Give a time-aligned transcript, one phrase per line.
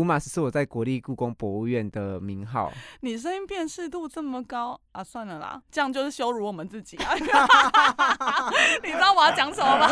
[0.00, 2.72] 乌马斯是我在国立故宫博物院的名号。
[3.00, 7.12] 你声音辨识度这么高啊，算了啦，这样就是羞辱我们自己啊！
[8.82, 9.88] 你知道我要讲什么吗？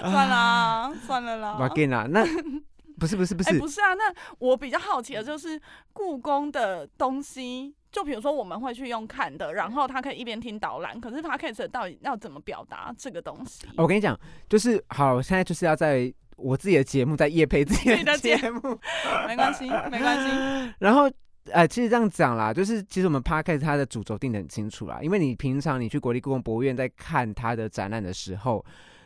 [0.10, 1.58] 算了，算了啦。
[2.08, 2.24] 那
[2.98, 3.92] 不是不是不是不是啊？
[3.92, 4.04] 那
[4.38, 5.60] 我比较好奇的就是
[5.92, 13.66] 故宫的东西，就比如说我们会去用看的，然后他可以一边听导览，可是 p o d c a 到底要怎么表达这个东西？
[13.76, 14.18] 我跟你讲，
[14.48, 18.78] 就是好，现在就是要在我自己的节目在夜配自己的节目，
[19.28, 20.74] 没关系，没关系。
[20.78, 21.10] 然后。
[21.50, 28.64] 呃，其实这样讲啦，就是其实我们 Park 它的主轴定的很清楚啦，因为你平常你去国立故宫博物院在看它的展览的时候，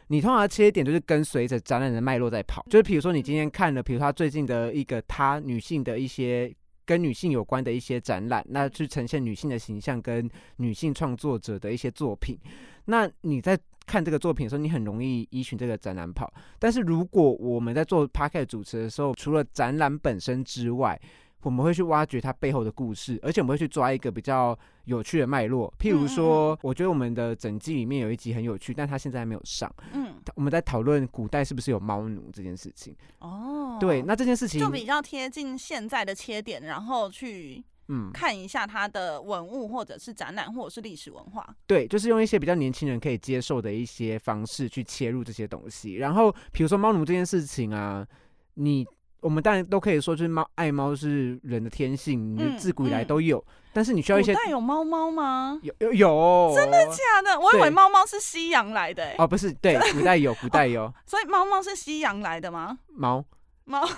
[0.09, 12.39] 你通常切点就是跟随着展览的脉络在跑，就是比如说你今天看了，比如他最近的一个他女性的一些跟女性有关的一些展览，那去呈现女性的形象跟女性创作者的一些作品，
[12.85, 16.33] 那你在看这个作品的时候，你很容易依循这个展览跑。
[16.59, 21.01] 但是如果我们在做 Park 主持的时候，除了展览本身之外，
[21.43, 25.73] 我们会去挖掘它背后的故事，而且我们会去抓一个比较有趣的脉络。
[25.79, 29.73] 譬如说，我觉得我们的整季里面有一集很有趣，但它现在还没有上。
[29.93, 32.97] 嗯，我们在讨论古代是不是有猫奴这件事情。
[33.21, 41.47] 哦，对，那这件事情就比较贴近现在的切点，然后去嗯看一下它的文物，或者是展览，或者是历史文化。
[41.67, 45.95] 对，就是用一些比较年轻人可以接受的一些方式去切入这些东西。
[45.95, 48.07] 然后，比如说猫奴这件事情啊，
[48.55, 48.87] 你。
[49.21, 53.45] 我们当然都可以说，就是猫爱猫是人的天性，自古以来都有。
[53.73, 54.33] 但是你需要一些。
[54.33, 55.59] 古代有猫猫吗？
[55.63, 56.53] 有有有。
[56.55, 57.41] 真的假的？
[57.41, 59.15] 我以为猫猫是西洋来的。
[59.19, 60.93] 哦，不是，对，古代有， 古代有。
[61.07, 62.79] 所以猫猫是西洋来的吗？
[62.89, 63.25] 猫。
[63.67, 63.85] 猫，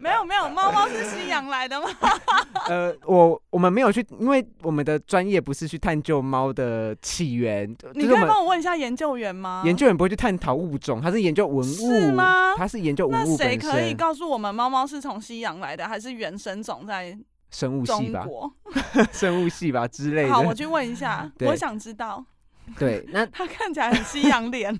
[0.00, 1.86] 没有没有，猫猫是西洋来的吗？
[2.66, 7.68] 呃，我我们没有去，因为我们的专业不是去探究猫的起源。
[7.92, 9.62] 你可以帮我问一下研究员吗？
[9.66, 12.54] 研究员不会去探讨物种，他是研究文物吗？
[12.56, 17.16] 他是研究文物那谁可以告诉我们，猫猫是从西洋来的，还是原生种在
[17.50, 18.26] 生物系吧？
[19.12, 20.32] 生物系吧之类的。
[20.32, 22.24] 好，我去问一下，我想知道。
[22.78, 24.74] 对，那他看起来很西洋脸。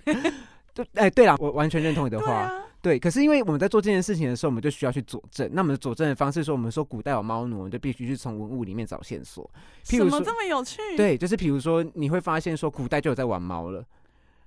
[0.75, 2.51] 对，哎，对了，我完全认同你的话。
[2.81, 5.49] 对，可是因为我们在做这件事情的时候，我们就需要去佐证。
[5.53, 9.49] 那我们佐证的方式说，我们说古代有猫奴，我们就必须去从文物里面找线索。
[9.85, 10.81] 什么这么有趣？
[10.97, 13.85] 对，就是比如说你会发现说，古代就有在玩猫了。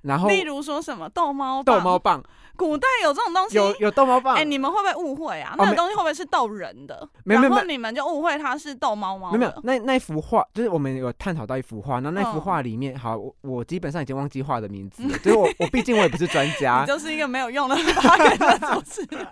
[0.05, 2.23] 然后，例如说什么逗猫逗猫棒，
[2.55, 4.35] 古代有这种东西，有有逗猫棒。
[4.35, 5.55] 哎，你们会不会误会啊？
[5.57, 7.07] 那个东西会不会是逗人的？
[7.23, 9.31] 没有没有，你们就误会它是逗猫猫。
[9.31, 19.27] 没有，那那幅画就是我们有探讨到一幅画，那那幅画里面，好，我我基本上已经忘记画的名字，所以我我毕竟我也不是专家， 你就是一个没有用的画的主持人。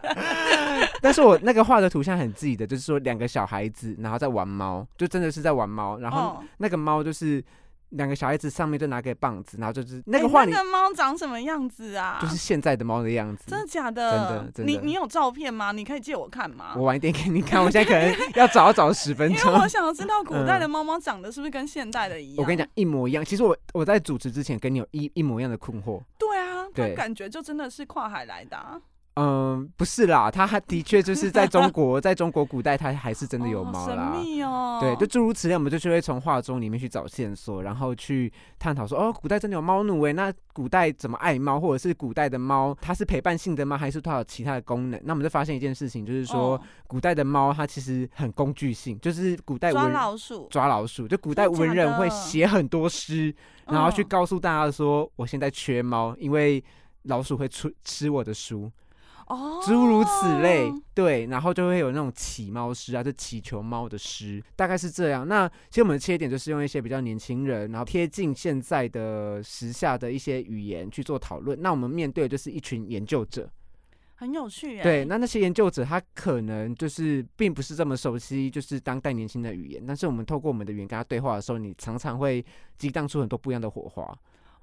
[1.01, 7.43] 但是我那个画的图像很记得，就是说两个小孩子然后在玩猫，就真的是在玩猫，然后那个猫就是。
[7.93, 12.19] 两个小孩子上面就拿个棒子，然后就是那个画，那个猫长什么样子啊？
[12.21, 13.43] 就是现在的猫的样子。
[13.47, 14.11] 真的假的？
[14.11, 14.71] 真的真的。
[14.71, 15.71] 你你有照片吗？
[15.71, 16.73] 你可以借我看吗？
[16.75, 19.51] 我晚一点给你看，我现在可能要找找十分钟。
[19.51, 22.37] 因为我想要知道古代的猫猫长得是不是跟现代的一样。
[22.37, 23.23] 我跟你讲一模一样。
[23.23, 26.01] 其实我我在主持之前跟你有一一模一样的困惑。
[26.17, 28.57] 对啊，对，感觉就真的是跨海来的。
[29.15, 34.11] 嗯，不是啦，它还的确就是在中 国，在中国古代，它还是真的有猫啦。
[34.11, 34.79] 神秘哦。
[34.81, 44.99] 对，就诸如此类，我们就是会从画中里面去找线索，然后去探讨说，哦，古代真的有猫奴诶，那古代怎么爱猫，或者是古代的猫它是陪伴性的吗，还是它有其他的功能？
[45.03, 53.31] 那我们就发现一件事情，就是说古代的猫它其实很工具性，就是古代抓老鼠，抓老鼠，就古代文人会写很多诗，
[53.67, 56.63] 然后去告诉大家说，我现在缺猫，因为
[57.03, 58.71] 老鼠会吃吃我的书。
[59.27, 65.27] 哦，诸如此类，对，然后就会有那种起猫诗啊，就祈求猫的诗，大概是这样。
[65.27, 71.61] 那其实我们的切点就是用一些比较年轻人，然后贴近现在的时下的一些语言去做讨论。
[71.61, 73.49] 那我们面对的就是一群研究者，
[74.15, 74.81] 很有趣。
[74.83, 82.45] 对，那那些研究者他可能就是并不是这么熟悉就是当代年轻的语言，但是我们透过我们的语言跟他对话的时候，你常常会
[82.77, 84.03] 激荡出很多不一样的火花。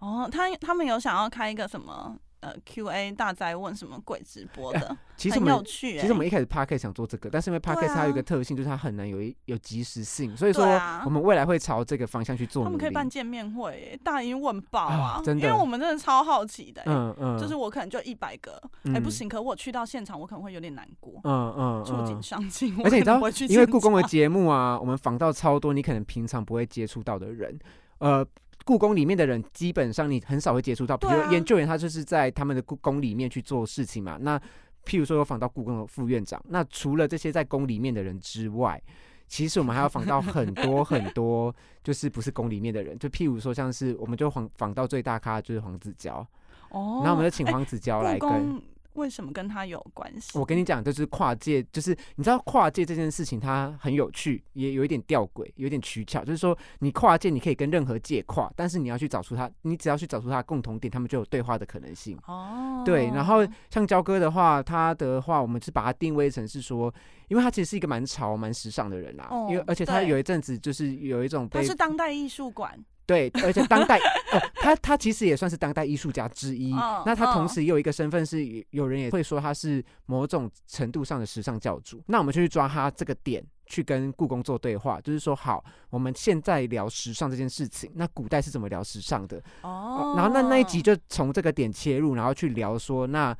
[0.00, 2.16] 哦，他他们有想要开一个什么？
[2.40, 5.98] 呃，Q&A 大灾问什么鬼直播的，其实很有趣。
[6.00, 10.64] 其实我们一开始 Parkes 想做这个，但是因为 Parkes 它有一个特性，就是它很难有一有及时性，所以说
[11.04, 12.64] 我们未来会朝这个方向去做。
[12.64, 16.82] 他们可以办见面会，大英问报啊，真的，因为我们真的超好奇的。
[16.86, 18.58] 嗯嗯，就是我可能就一百个，
[18.94, 21.20] 哎不行，可我去到现场，我可能会有点难过。
[21.24, 22.74] 嗯嗯，触景伤情。
[22.82, 23.20] 而且你知道，
[23.50, 27.58] 因为故宫的节目啊，我们访到超多你可能平常不会接触到的人，
[27.98, 28.26] 呃。
[28.70, 34.16] 故宫里面的人，基本上你很少会接触到，比如研究员，他就是在他们的故宫里面去做事情嘛。
[34.20, 34.38] 那
[34.84, 38.80] 譬如说，有访到故宫的副院长，那除了这些在宫里面的人之外，
[39.26, 41.52] 其实我们还要访到很多很多，
[41.82, 42.96] 就是不是宫里面的人。
[42.96, 46.24] 就譬如说，像是我们就访访到最大咖就是黄子佼，
[46.68, 48.62] 哦，那我们就请黄子佼来跟。
[48.94, 50.38] 为什么跟他有关系？
[50.38, 56.24] 我跟你讲，就是跨界，就是你知道跨界这件事情，它很有趣，也有一点吊诡，有点取巧。
[56.24, 62.18] 就是说，你跨界，你可以跟任何界跨，但是你要去找出它，你只要去找出它的共同点，他们就有对话的可能性。
[62.26, 66.92] 哦，对，然后像焦哥的话，他的话，我们是把它定位成是说，
[67.28, 72.78] 因为他其实是一个蛮潮、蛮时尚的人啦，哦因为而且他有一阵子就是有一种被他是当代艺术馆，
[73.10, 73.98] 对， 而且当代，
[74.30, 76.72] 呃，他他其实也算是当代艺术家之一。
[76.72, 78.38] 嗯那他同嗯时也有一个身份是，
[78.70, 82.00] 有人也会说他是某种程度上的时尚教主。
[82.06, 89.42] 那我们就去抓他这个点，去跟故宫做对话，就是说，好，我们现在聊时尚这件事情，那古代是怎么聊时尚的？
[89.62, 93.36] 哦，然后那那一集就从这个点切入，然后去聊说，那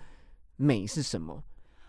[0.56, 1.40] 美是什么？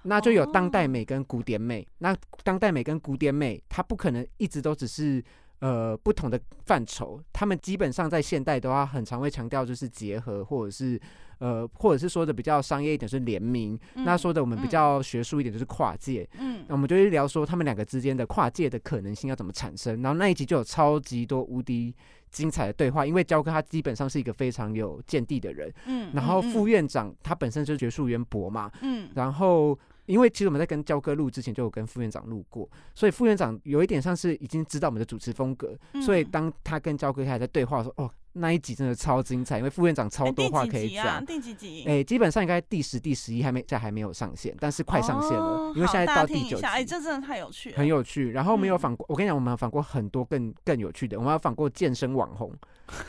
[0.03, 1.87] 那就有当代哦美跟古典美。
[1.99, 5.23] 那当代美跟古典美，它不可能一直都只是
[5.61, 10.99] 呃不同的范畴，他们基本上在现代的话，很常会强调就是结合，或者是
[11.37, 13.79] 呃，或者是说的比较商业一点是联名。
[13.93, 14.69] 那嗯说的我们比嗯。
[14.69, 16.27] 较学术一点就是跨界。
[16.37, 16.65] 嗯。
[16.67, 21.95] 那我们就会聊说他们两个之间的跨界的可能性要怎么产生，然后那一集就有超级多无敌
[22.31, 26.51] 精彩的对话，因为焦哥他基本上是一个非常有见地的人，嗯，然后嗯。
[26.51, 29.09] 副院长他本身就是学术渊博嘛，嗯。
[29.15, 29.77] 然后
[30.11, 41.03] 因为其实我们在跟焦哥录之前就有跟副院长录过，所以副院长有一点像是已经知道我们的主持风格，嗯所以当他跟焦哥还在对话的时候，哦，那一集真的超精彩，因为副院长超哎多话可以第几集啊？
[41.05, 41.25] 讲。
[41.25, 41.85] 第几集？
[41.87, 46.65] 哎、基本上应该第十、第十一还没，现在还没有上线，但是快上线了，哦因为现在到第九集。
[46.65, 48.31] 哎，这真的太有趣了，很有趣。
[48.31, 52.51] 然后我们有嗯访过，我跟你讲，我们有访过很多更更有趣的，我们有访过健身网红，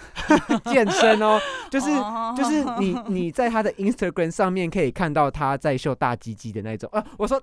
[0.72, 1.40] 健身哦，
[1.70, 7.40] 就是、哦就是你 你在他的 Instagram 上面可以看到他在秀大鸡鸡的那种，呃，我说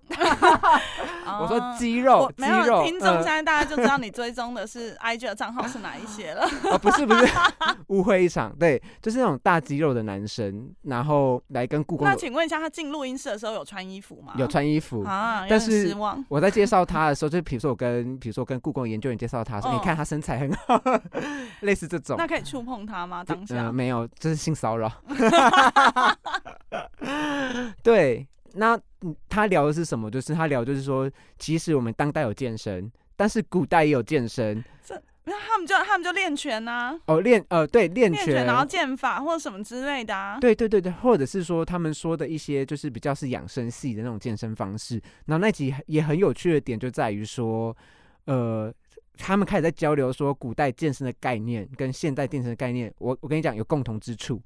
[1.41, 6.45] 我说哦肌肉肌肉，听众，呃现在大家就知道你追踪的是 IG 的账号是哪一些了。
[6.71, 7.27] 哦不是不是，
[7.87, 14.33] 误会一场，对，就是那种大肌肉的男生，然后来跟故宫那有请问一下，他进录音室的时候有穿衣服吗？
[14.37, 15.03] 有穿衣服。
[15.03, 15.95] 啊，但是。
[16.27, 20.81] 我在介绍他的时候， 就比如说我跟比如说跟故宫研究员介绍他说，嗯你看他身材很好，
[21.61, 22.15] 类似这种。
[22.17, 23.23] 那可以触碰他吗？
[23.23, 23.71] 当呃，下？
[23.71, 24.91] 没有，这是性骚扰。
[27.83, 30.09] 对，那嗯他聊的是什么？
[30.09, 34.63] 就是他聊就是说，其实我们当代有健身，但是古代也有健身
[35.25, 40.39] 那他们就他们就练拳呐，哦，练呃对练练拳然后剑法或者什么之类的啊。
[40.39, 44.99] 对对对对，或者是说他们说的一些就是比较是养生系的那种健身方式。
[45.25, 47.75] 然后那集也很有趣的点就在于说，
[48.25, 48.73] 呃，
[49.17, 54.41] 他们开始在交流说古代健身的概念跟现代健身的概念，我我跟你讲有共同之处。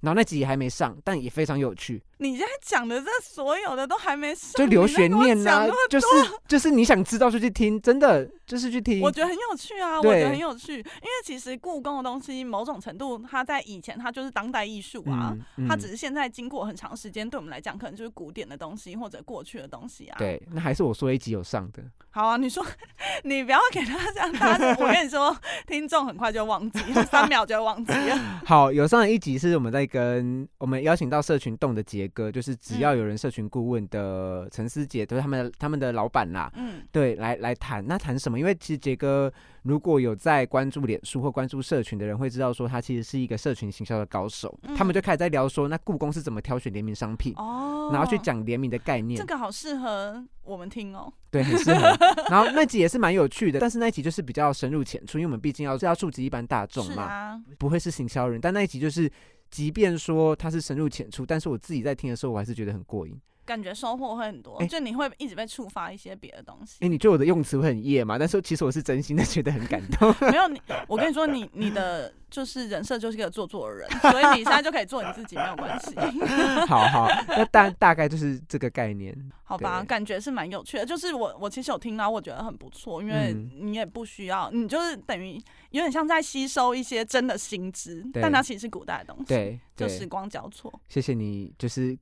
[0.00, 6.06] 然后那集还没上，但也非常有趣，你现在讲的这所有的都还没上，就留悬念呐、呐、就是
[6.46, 9.10] 就是你想知道就去听，真的就是去听我。
[9.10, 21.82] 觉得很有趣啊，我觉得很有趣，因为其实故宫的东西某种程度，它在以前它就是当代艺术啊，嗯嗯它只是现在经过很长时间，对我们来讲可能就是古典的东西或者过去的东西啊。，对，那还是我说一集有上的。
[22.10, 22.64] 好啊，你说
[23.22, 25.36] 你不要给他这样，大家我跟你说，
[25.66, 28.16] 听众很快就忘记，三秒就忘记了。
[28.44, 36.50] 好，有上一集是我们在跟我们邀请到社群动的杰哥，就是只要有人社群顾问的陈思杰，都是他们的他们的老板啦。
[36.56, 38.38] 嗯，对，来来谈，那谈什么？
[38.38, 39.32] 因为其实杰哥
[39.62, 44.58] 如果有在关注脸书或关注社群的人，会知道说他其实是一个社群行销的高手。
[44.76, 49.24] 他们嗯就开始在聊说，那故宫是怎么挑选联名商品，哦，然后去讲联名的概念这。
[49.26, 51.12] 个好适合我们听哦。
[51.30, 51.94] 对，很适合。
[52.30, 58.40] 然后那集也是蛮有趣的，但是那一集就是比较深入浅出，因为我们毕竟要是要触及一般大众嘛，啊，不会是行销人。
[58.40, 59.10] 但那一集就是，
[59.50, 63.18] 即便说它是深入浅出，但是我自己在听的时候，我还是觉得很过瘾。
[63.48, 66.76] 感觉收获会很多，哎就你会一直被触发一些别的东西。
[66.80, 68.18] 哎、你觉得我的用词会很夜嘛？
[68.18, 70.14] 但是其实我是真心的觉得很感动。
[70.30, 75.94] 没有你，我跟你说，你你的就是人设就是一个做作的人，所以你现在就可以做你自己，没有关系，
[76.68, 79.16] 好好，那大大概就是这个概念。
[79.42, 79.82] 好吧？
[79.82, 80.84] 感觉是蛮有趣的。
[80.84, 85.40] 就是我我其实有听到，我觉得很不错，因为嗯你也不需要，你就是等于
[85.70, 90.70] 有点像在吸收一些真的新知，但它其实是古代的东西，对对，就时光交错。
[90.86, 91.96] 谢谢你，就是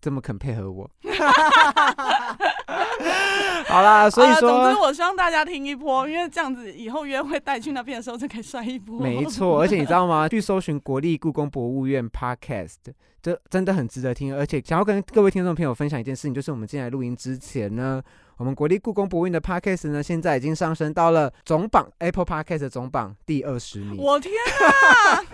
[0.00, 0.90] 这么肯配合我。
[3.68, 9.00] 好啦，所以说总之，我希望大家听一波，因为这样子以后约会带去那边的时候就可以帅一波。
[9.00, 10.28] 没错，而且你知道吗？
[10.30, 12.76] 去搜寻国立故宫博物院 Podcast，
[13.20, 14.34] 这真的很值得听。
[14.36, 18.00] 而且想要跟各位听众朋友分享一件事情，就是我们进来录音之前呢，
[18.38, 23.96] 我们国立故宫博物院的 Podcast 呢，现在已经上升到了总榜 Apple Podcast 的总榜第二十名。
[23.96, 25.24] 我天啊！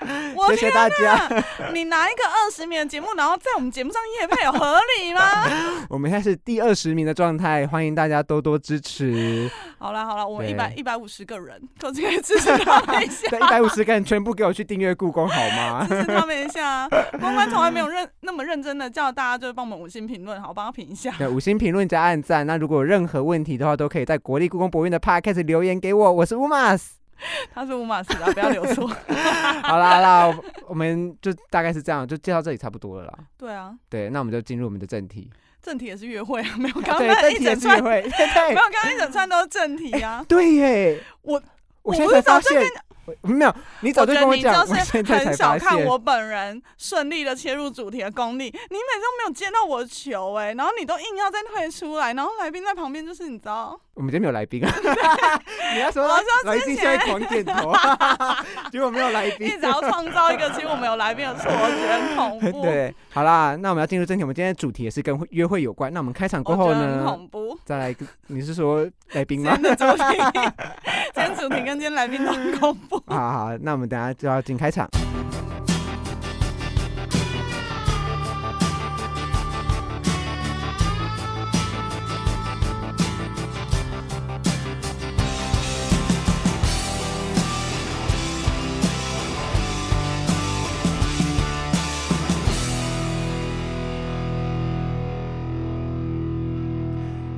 [0.34, 1.28] 我谢谢大家，
[1.74, 5.20] 你拿一个二十名的节目，然后在我们节目上夜配，有合理吗？
[5.90, 9.50] 我们现在是第二十名的状态，欢迎大家多多支持。
[9.78, 13.28] 好了好了，我们对一百一百五十个人，可是可以支持他们一下。
[13.30, 15.86] 这一百五十个人全部给我去订阅故宫好吗？
[15.86, 16.88] 支持他们一下，
[17.20, 21.12] 公关从来没有认那么认真的叫大家就是帮我们五星评论，好，帮他评一下。
[21.18, 22.46] 对，五星评论加按赞。
[22.46, 26.12] 那如果有任何问题的话，都可以在国立故宫博物院的 Podcast 留言给我。
[26.12, 26.94] 我是乌马斯。
[27.54, 28.86] 他是乌马斯啊，不要留错。
[29.62, 33.18] 好 啦好啦，我我们就大概是这样，就介绍这里差不多了啦。
[33.38, 35.30] 对啊，对，那我们就进入我们的正题。
[35.62, 37.78] 正题也是约会啊，没有刚对，刚一整串。
[37.84, 40.24] 没有刚刚一整串都是正题啊。
[40.26, 41.40] 对耶，我
[41.82, 42.91] 我现我不是早就在发现，我
[43.22, 45.58] 没有，你早就觉得你跟讲，我就是现在才很小。
[45.58, 54.72] 看我本人顺利的切入主题的功力，你每次都没有接到我的球哎、然后你都硬要再退出来，然后来宾在旁边就是你知道，我们今天没有来宾啊，
[55.74, 56.06] 你要说
[56.44, 57.74] 来宾现在狂点头，
[58.72, 59.66] 结果没有来一宾直。
[59.66, 62.62] 要创造一个其实我们有来宾的错觉，很恐怖。
[62.64, 64.24] 对，好啦，那我们要进入正题。
[64.24, 65.92] 我们今天的主题也是跟会约会有关。
[65.92, 67.58] 那我们开场过后我觉得很呢，恐怖。
[67.66, 67.94] 再来
[68.28, 69.62] 你是说来宾今吗天？
[69.62, 70.18] 的主题，
[71.14, 72.96] 今天主题跟今天来宾都很恐怖。
[73.06, 74.88] 好好，好那我们等下就要进开场。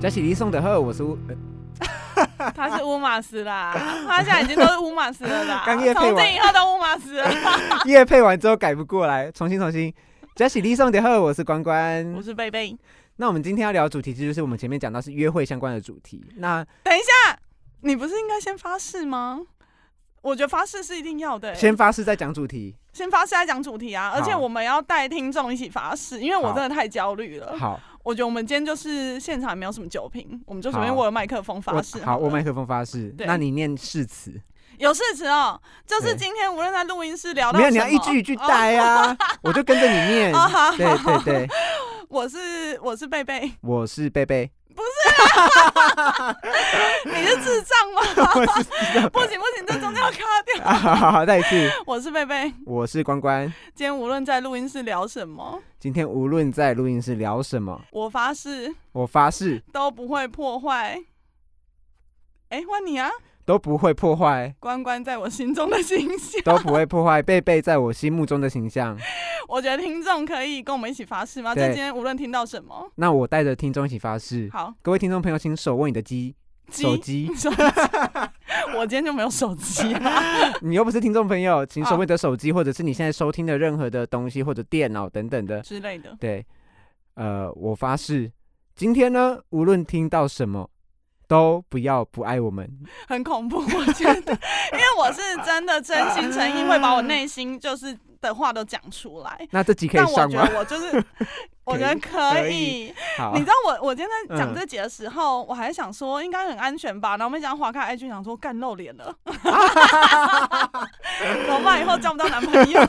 [0.05, 3.73] 佳喜离送的贺，我是乌呃 他是乌马斯啦，
[4.07, 5.63] 他现在已经都是乌马斯了啦。
[5.65, 7.31] 刚业配完从今以后都乌马斯了。
[7.89, 9.91] 夜配完之后改不过来，重新重新。
[10.35, 12.21] 佳喜离送的贺，我是关关我。
[12.21, 12.77] 是贝贝。
[13.17, 16.23] 那我们今天要聊的主题，就是我们前面讲到是约会相关的主题。
[16.37, 17.39] 那等一下，
[17.81, 19.41] 你不是应该先发誓吗？
[20.21, 21.55] 我觉得发誓是一定要的、欸。
[21.55, 22.77] 先发誓再讲主题。
[22.93, 27.57] 先发誓再讲主题啊，而且我们要带听众一起发誓，因为我真的太焦虑了。
[27.59, 33.09] 好，我觉得我们今天就是现场也没有什么酒瓶，我们就随便好握了麦克风发我誓好，握麦麦克风发誓。
[33.13, 34.39] 对那你念誓词，
[34.79, 40.33] 有誓词哦，就是今天无论在录音室聊到没有，你要一句一句带啊，我就跟着你念。
[40.77, 41.49] 对对对，
[42.09, 44.51] 我是我是贝贝，我是贝贝，
[47.07, 48.03] 你是智障吗？
[49.13, 50.65] 不行不行，这中间要卡掉。
[50.65, 53.47] 啊，好好好，再一次，我是贝贝，我是关关。
[53.75, 60.99] 今天无论在录音室聊什么，今天无论在录音室聊什么，我发誓我发誓都不会破坏。
[62.51, 63.11] 哎，换你啊！
[63.45, 68.99] 都不会破坏，关关在我心中的形象，都不会破坏贝贝在我心目中的形象。
[69.49, 71.55] 我觉得听众可以跟我们一起发誓吗？
[71.55, 76.35] 就对今天无论听到什么，那我带着听众一起发誓，好，各位听众朋友，请手握你的机
[76.71, 77.27] 手机。
[77.35, 77.57] 手机，
[78.75, 80.23] 我今天就没有手机啊。
[80.63, 85.61] 你又不是听众朋友，请手握你的手机，或者是你现在收听的任何的东西，或者电脑等等的。
[85.61, 86.17] 之类的。
[86.19, 86.45] 对，
[87.15, 88.33] 呃，我发誓，
[88.75, 90.71] 今天呢，无论听到什么，
[91.35, 92.69] 都不要不爱我们。
[93.09, 94.33] 很恐怖，我觉得，
[94.73, 99.49] 因为我是真的真心诚意会把我内心就是的话都讲出来。
[99.51, 100.47] 那这集可以上吗？
[100.47, 101.05] 觉得我就是，
[101.65, 102.95] 我觉得可可以。
[103.35, 109.15] 你，知道我我今天在讲嗯这集的时候，我还想说应该很安全吧，然后没想到划开 IG 想说干露脸了，
[111.47, 111.81] 怎么办？
[111.81, 112.81] 以后交不到男朋友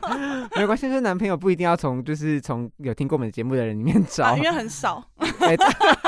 [0.56, 5.02] 没关系，就是男朋友不一定要从就是从有听过我们节目的人里面找啊，因，为很少，
[5.40, 5.56] 哎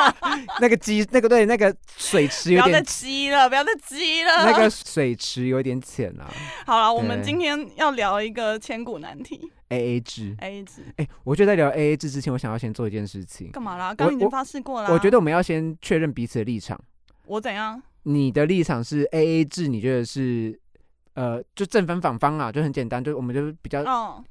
[0.60, 4.44] 那个鸡，那个对，那个水池有不要再点，激了，不要再激了。
[4.44, 6.30] 那个水池有点浅啊
[6.66, 10.34] 好了，我们对今天要聊一个千古难题，A A 制。
[10.40, 13.50] ，A A 制哎、我觉得在聊 A A 制之前，我想要先做一件事情。
[13.50, 13.94] 干嘛啦？
[13.94, 14.88] 刚刚已经我发誓过了。
[14.88, 16.78] 啊我觉得我们要先确认彼此的立场。
[17.26, 17.82] 我怎样？
[18.04, 20.58] 你的立场是 A A 制，你觉得是
[21.14, 24.22] 呃，就正反反方啊，就很简单，就我们就比较哦，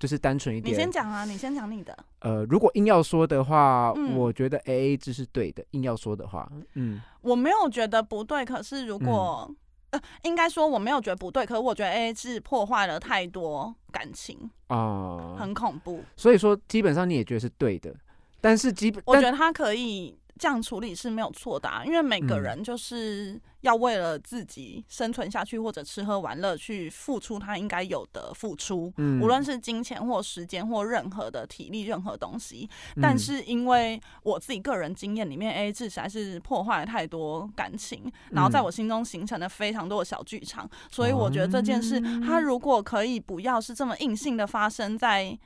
[0.00, 0.76] 就是单纯一点你。
[0.76, 1.96] 先讲啊，你先讲你的。
[2.20, 5.62] 呃，如果硬要说的话，嗯我觉得 A A 制是对的。
[5.72, 9.48] 硬要说的话，嗯，我没有觉得不对，可是如果、
[9.90, 16.02] 呃，应该说我没有觉得不对，可是我觉得 A A 制破坏了太多感情，啊、很恐怖。
[16.16, 17.94] 所以说基本上你也觉得是对的，
[18.40, 22.42] 但是基本，我觉得他可以这样处理是没有错的、啊，因为每个嗯。
[22.42, 28.90] 人就是要为了自己生存下去或者吃喝玩乐去付出他应该有的付出。
[28.96, 32.66] 嗯无论是金钱或时间或任何的体力，任何东西，
[33.02, 33.18] 但嗯。
[33.18, 38.64] 是因为我自己个人经验里面，A A 制实在是破坏了太多感情，然后在嗯。
[38.64, 42.22] 我心中形成了非常多的小剧场，所以我觉得这件事，哦。
[42.24, 45.38] 它如果可以不要是这么硬性的发生在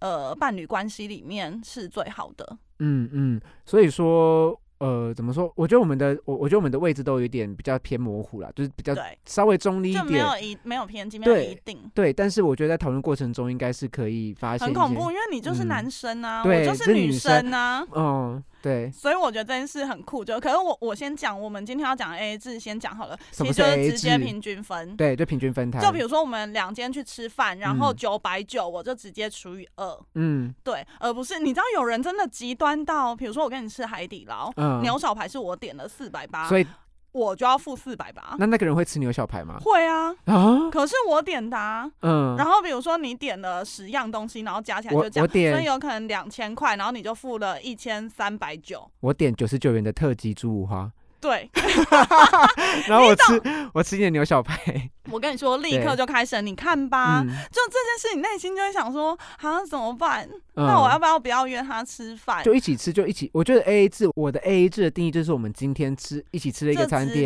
[0.00, 2.58] 呃伴侣关系里面，是最好的。
[2.80, 5.52] 嗯嗯，所以说呃，怎么说？
[5.54, 10.18] 我觉得我们的我我觉得我们的位置都有点比较偏模糊了，就是比较对，稍微中立一就没。
[10.18, 11.78] 有一没有偏激，没有一定。
[11.94, 20.24] 对，但是我觉得在讨论过程中应该是可以发现很恐怖，因为你就是嗯男生啊，对我就是女生生啊，嗯，对，所以我觉得这件事很酷。
[20.24, 24.96] 就可是我我先讲，我们今天要讲 A A 制，先讲好了，什么是其实就是 AA 制直接平均分。
[24.96, 25.82] 对，就平均分摊。
[25.82, 36.66] 就比如说我们两间去吃饭，然后嗯九百九，我就直接除以二，嗯对，而不是你知道有人真的极端到，比如说我跟你吃海底捞，嗯，牛小排是我点了四百八，所以
[37.12, 38.36] 我就要付四百八。
[38.38, 39.58] 那那个人会吃牛小排吗？
[39.64, 41.90] 会啊，啊，可是我点的、啊。
[42.02, 48.88] 嗯，然后比如说你点了十样东西，然后加起来就这样，我点所以有可能两千块，然后你就付了一千三百九。
[49.00, 51.50] 我点九十九元的特级猪五花，对，
[52.88, 53.42] 然后我吃
[53.74, 54.56] 我吃一点牛小排，
[55.12, 60.26] 我跟你说，立刻就开始，你看吧，嗯，就这件事，你内心就会想说，啊，怎么办？
[60.56, 62.42] 嗯那我要不要不要约他吃饭？
[62.44, 63.30] 就一起吃，就一起。
[63.32, 67.20] 我觉得 A A 制，我的 A A 制的定义就是我们今天吃一起吃了一个餐厅就。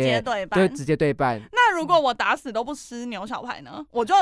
[0.75, 1.41] 直接对半。
[1.51, 3.85] 那如果我打死都不吃牛小排呢？
[3.91, 4.15] 我就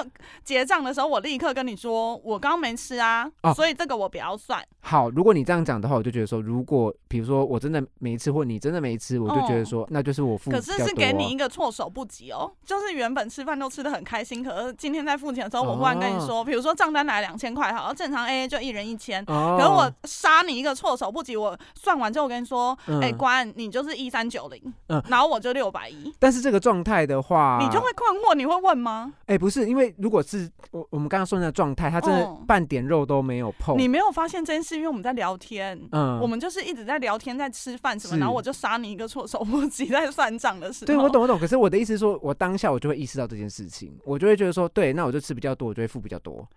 [0.44, 4.62] 结账的时候，我立刻跟你说，我刚刚没吃啊，哦所以这个我不要算。
[4.82, 10.78] 好，如果你这样讲的话，我就觉得说，如果比如说我真的没吃，或你真的没吃，我就觉得说，那就是我付可较多啊。
[10.78, 19.24] 是是给你一个措手不及哦，就是原本吃饭都吃的很开心，可是今天在付钱的时候，我忽然跟你说，比如说账单来两千块，好，正常 A A 就一人一千。
[19.28, 29.14] 哦，可是我杀你一个措手不及，我算完之后我跟你说，嗯哎、关你就是一三九零，嗯然后我就六百一，但是这个状态的话，你就会困惑，你会问吗？
[29.26, 40.88] 哎、不是，因为如果是我我们刚刚说的那个状态，他真的嗯半点肉都没有碰，你没有发现这件事，因为我们在聊天，嗯，我们就是一直在聊天，在吃饭什么，然后我就杀你一个措手不及，在算账的时候。
[40.88, 46.48] 对我懂我懂，可是我的意思是说，我当下我就会意识到这件事情，我就会觉得说，对，那我就吃比较多，我就会付比较多，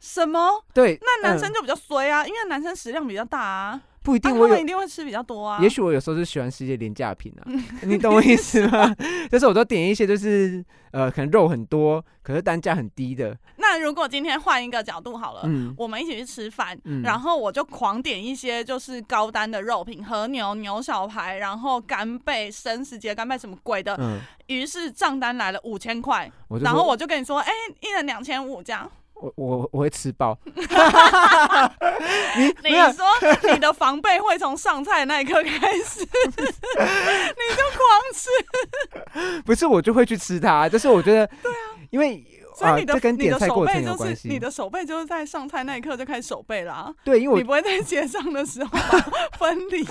[0.00, 0.62] 什么？
[0.74, 4.64] 对，嗯那男生就比较衰啊，因为男生食量比较大啊，啊不一定，我们一。
[4.64, 5.58] 定会吃比较多啊。
[5.60, 7.42] 也许我有时候是喜欢吃一些廉价品啊，
[7.82, 8.94] 你懂我意思吗？
[9.28, 15.40] 就是我都点一些就是呃，可能肉很多，可是单价很低的，那如果今天换一个角度好了。
[15.44, 23.96] 嗯我们一起去吃饭，嗯然后我就狂点一些就是高单的肉品，和牛、牛小排，然后干贝、生食节干贝什么鬼的。
[23.98, 28.88] 嗯，于是账单来了五千块，然后我就跟你说，哎、一人两千五这样。
[29.20, 30.38] 我我我会吃爆，
[32.36, 33.04] 你你说
[33.52, 37.82] 你的防备会从上菜那一刻开始， 你就狂
[38.14, 38.28] 吃，
[39.46, 41.56] 不是我就会去吃它，就是我觉得对啊，
[41.90, 42.22] 因为
[42.58, 48.70] 啊，所以你的、你的手背就是你的手背就是在上菜那一刻就开始手背啦、对，因为我你不会在结账的时候
[49.38, 49.84] 分离。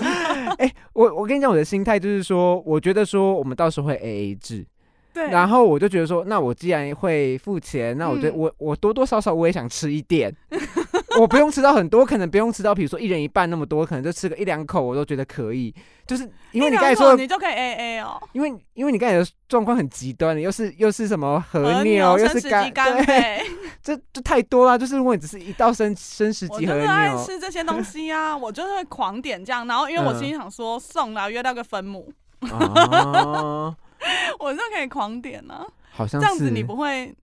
[0.58, 4.66] 哎、我我跟你讲，我的心态就是说，我觉得说我们到时候会 A A 制，
[5.16, 8.36] 对，然后我就觉得说，那我既然会付钱，那我觉得嗯。
[8.36, 10.30] 我、我多多少少我也想吃一点，
[11.18, 15.74] 我不用吃到很多，可能不用吃到，比如说一人一半那么多，可能就吃个一两口，我都觉得可以。
[16.06, 23.42] 就是因为你刚才说，你就可以 A A 哦，因为因为你刚才的状况很极端的，又是又是什么和和牛，又是干鸡干对，贝，
[23.82, 24.78] 这这太多了。
[24.78, 30.18] 就是如果你只是一道生生食鸡和我就是爱，吃这些东西啊，我就是会狂点这样，然后因为我嗯。
[30.18, 32.12] 心里想说送了约到个分母，
[32.52, 33.74] 哦，
[34.38, 37.14] 我就可以狂点啊，好像是这样子你不会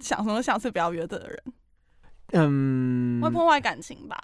[0.00, 1.42] 想说下次不要约这个人，
[2.32, 3.20] 嗯。
[3.20, 4.16] 会破坏感情吧？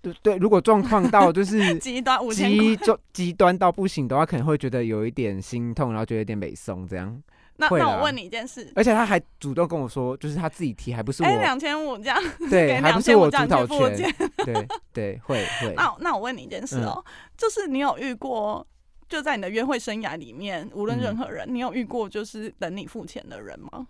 [0.00, 2.64] 对对，如果状况到 就是极端五千块。
[2.64, 7.22] 极，端极端到不行的话，可能会觉得有一点心痛，然后觉得有点美松这样。
[7.56, 14.12] 那那我问你一件事，而且他还主动跟我说，就是他自己提，还不是我，哎，两千五这样，对， 还不是我主导权，
[14.44, 15.72] 对对，会会。
[15.76, 16.86] 那那我问你一件事嗯。
[16.86, 17.04] 哦，
[17.36, 18.66] 就是你有遇过，
[19.08, 23.86] 就在你的约会生涯里面，无论嗯任何人，你有遇过就是等你付钱的人吗？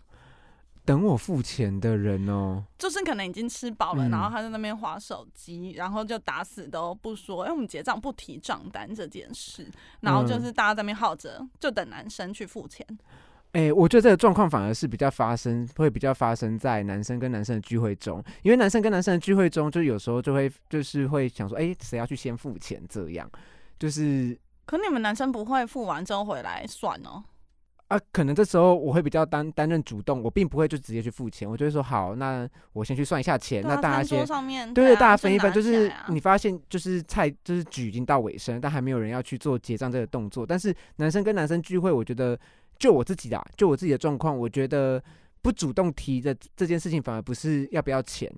[0.86, 9.66] 等我付钱的人哦，就是可能已经吃饱了，嗯然后他在那边划手机，然后就打死都不说，哎、我们结账不提账单这件事，
[10.00, 12.86] 然后嗯就是大家在那边耗着，就等男生去付钱。
[13.52, 22.82] 哎、我觉得这个状况反而是比较发生，会比较发生在男生跟男生的聚会中，因为男生跟男生的聚会中，就有时候就会就是会想说，哎、谁要去先付钱？
[22.88, 23.30] 这样，
[23.78, 27.22] 就是可你们男生不会付完之后回来算哦？
[27.88, 34.26] 啊，可能这时候我会比较担担任主动，我并不会就直接去付钱，我就会说好，那我先去算一下钱，啊，那大家先。
[34.26, 40.46] 上面对大家分一分，拿就是你发现就是菜就是局已经到尾声，但还没有人要去做结账这个动作。
[40.46, 42.36] 但是男生跟男生聚会，我觉得
[42.78, 45.00] 就我自己的啊就我自己的状况，我觉得
[45.42, 48.32] 不主动提的这件事情，反而不是要不要钱，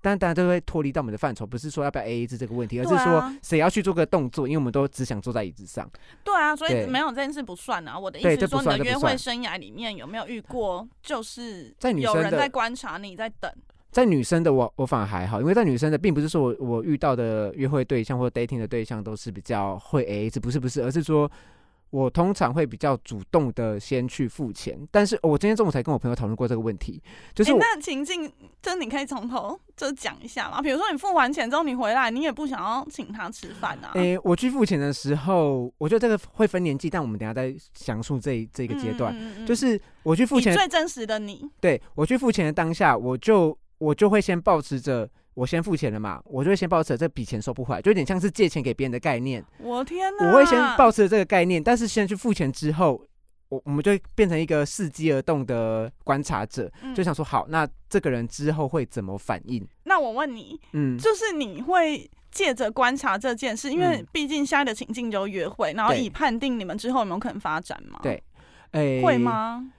[0.00, 5.90] 但大家都会脱离到我们的范畴，不是说要不要 A A 制这个问题，而是说谁要去做个动作，因为我们都只想坐在椅子上。
[6.22, 7.98] 对啊，所以对没有这件事不算啊。
[7.98, 13.52] 我的意思是说，你的约会生涯里面有没有遇过，就是在女生的有人在观察你在等？
[13.90, 21.28] 在女生的我我反而还好，因为在女生的并不是说我我遇到的约会对象或 dating 的对象都是比较会 AA 制，不是不是，而是说
[21.90, 24.78] 我通常会比较主动的先去付钱。
[24.90, 27.02] 但是我今天中午才跟我朋友讨论过这个问题，
[27.34, 30.60] 就是那情境，就是你可以从头就讲一下嘛。
[30.60, 33.92] 比如说你付完钱之后你回来，你也不想要请他吃饭啊。
[33.94, 39.14] 诶、我去付钱的时候，我觉得这个会分年纪，但我们等下再详述这这个阶段。
[39.14, 49.44] 嗯嗯嗯嗯就是我去付钱最真实的你，对我去付钱的当下，我就我就会先保持着我先付钱了嘛，我就会先抱持着这笔钱收不回来，就有点像是借钱给别人的概念。
[49.58, 50.26] 我天哪！
[50.26, 53.00] 我会先抱持着这个概念，但是先去付钱之后，
[53.48, 59.64] 我我们就变成一个伺机而动的观察者，嗯就想说好，那这个人之后会怎么反应？
[59.84, 68.00] 那我问你，嗯，就是你会借着观察这件事，因为嗯毕竟现在的情境就约会，然后以判定你们之后有没有可能发展嘛？
[68.02, 68.20] 对，
[68.72, 69.16] 诶、会？
[69.16, 69.70] 吗？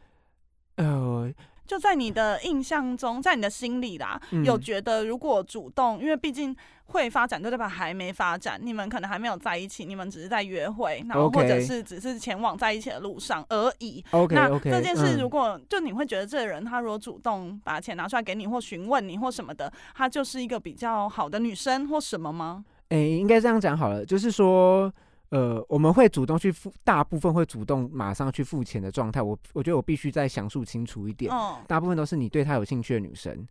[0.78, 1.30] 呃，
[1.70, 6.56] 就在你的印象中，在你的心里啦，嗯有觉得如果主动，因为毕竟
[6.88, 14.04] 会发展，对对吧还没发展，你们可能还没有在一起，你们只是在约会，然后或者是只是前往在一起的路上而已。
[14.10, 22.66] OK 那这件事，嗯如果就你会觉得这个人他如果主动把钱拿出来给你，或询问你或什么的，他就是一个比较好的女生或什么吗？
[22.90, 24.92] 诶、应该这样讲好了，就是说，
[25.30, 29.22] 呃，我们会主动去付，大部分会主动马上去付钱的状态。
[29.22, 33.48] 我我觉得我必须再详述清楚一点，嗯，大部分都是你对他有兴趣的女生，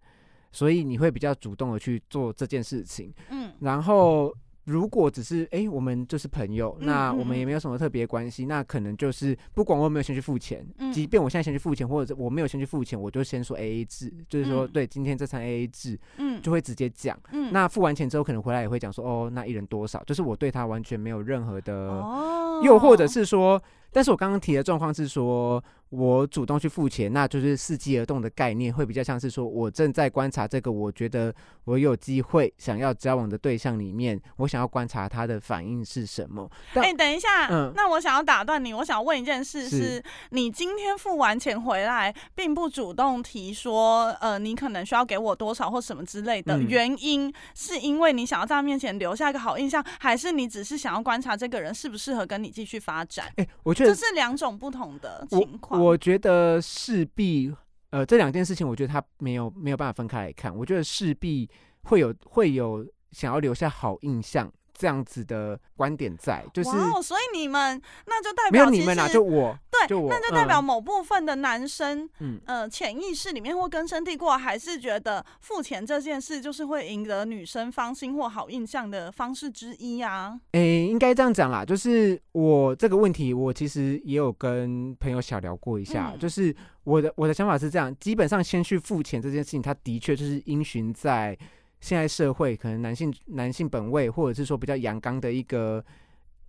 [0.50, 3.12] 所以你会比较主动的去做这件事情。
[3.30, 4.34] 嗯然后
[4.68, 10.92] 如果只是诶，我们就是朋友，嗯那嗯我们也没有什么特别关系，那可能就是不管我有没有先去付钱，嗯。
[10.92, 14.70] 即便我现在先去付钱，或者我没有先去付钱，我就先说 A A 制，就是说、嗯。
[14.70, 16.42] 对今天这餐 A A 制，嗯。
[16.42, 17.18] 就会直接讲。
[17.32, 17.50] 嗯。
[17.50, 20.04] 那付完钱之后，可能回来也会讲说，哦，那一人多少？
[20.04, 22.60] 就是我对他完全没有任何的，哦。
[22.62, 36.50] 又或者是说，但是我刚刚提的状况是说，我主动去付钱，那就是伺机而动的概念，会比较像是说我正在观察这个，我觉得我有机会想要交往的对象里面，我想要观察他的反应是什么。
[36.74, 53.24] 但哎、等一下，嗯那我想要打断你，我想问一件事是：是你今天付完钱回来，并不主动提说，呃，你可能需要给我多少或什么之类的，嗯原因是因为你想要在他面前留下一个好印象，还是你只是想要观察这个人适不适合跟你继续发展？
[53.36, 55.82] 哎、我觉得这是两种不同的情况。
[55.82, 57.54] 我觉得势必，
[57.90, 60.54] 呃，这两件事情，我觉得他没有没有办法分开来看。
[60.54, 61.48] 我觉得势必
[61.82, 66.70] 会有会有想要留下好印象这样子的观点在，就是
[67.02, 70.64] 所以你们那就代没有表你们啦，就我，对，就我那就代表嗯。
[70.64, 72.40] 某部分的男生，嗯。
[72.46, 80.38] 呃，潜意识里面或根深蒂固，还是觉得付钱这件事就是会赢得女生芳心或好印象的方式之一啊。
[80.52, 86.18] 诶、应该这样讲啦，就是我这个问题，我其实也有跟朋友小聊过一下，嗯。
[86.20, 91.36] 就是我的我的想法是这样，基本上先去付钱这件事情，它的确就是因循在
[91.80, 95.84] 现在社会可能男性男性本位，或者是说比较阳刚的一个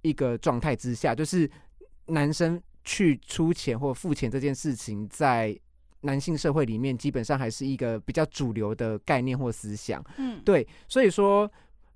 [0.02, 1.50] 一个状态之下，就是
[2.08, 5.58] 男生去出钱或付钱这件事情，在
[6.02, 10.04] 男性社会里面，基本上还是一个比较主流的概念或思想。
[10.18, 11.52] 嗯，对，所以说，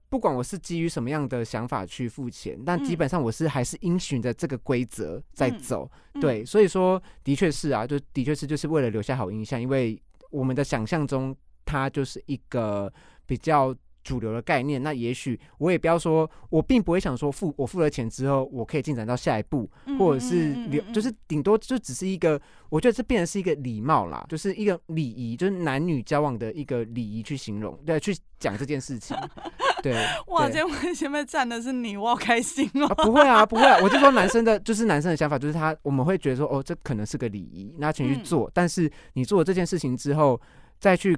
[0.10, 5.90] 不管我是基于什么样的想法去付钱，但基嗯本上我是还是应循着这个规则在嗯走。
[6.16, 12.94] 嗯对，，所以说的确是啊，就的确是就是为了留下好印象，因为我们的想象中它就是一个
[13.26, 13.76] 比较。
[14.04, 29.16] 主流的概念，那也许我也不要说，我并不会想说付我付了钱之后，我可以进展到下一步，嗯或者是留，就是顶多就只是一个，我觉得这变成是一个礼貌啦，就是一个礼仪，就是男女交往的一个礼仪去形容，对，去讲这件事情。
[29.82, 29.94] 对，
[30.28, 32.88] 哇，对今天我前面站的是你，我好开心哦。
[32.88, 40.42] 啊，不会啊，不会啊，我就说男生的，就是男生的想法，就是他我们会觉得说，哦，这可能是个礼仪，那请去嗯做，但是你做了这件事情之后，
[40.78, 41.18] 再去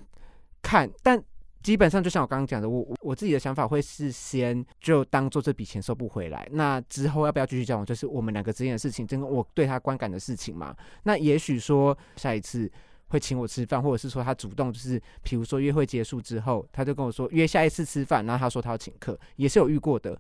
[0.62, 1.20] 看，但。
[1.66, 10.76] 基本上就像我刚刚讲的，我我我自己的想法会是先就当做这笔钱收不回来，那之后要不要继续交往，就是我们两个之间的事情，跟我对他观感的事情嘛。
[11.02, 12.72] 那也许说下一次
[13.08, 20.16] 会请我吃饭，或者是说他主动就是，比如说约会结束之后，他就跟我说约下一次吃饭，然后他说他要请客，也是有遇过的。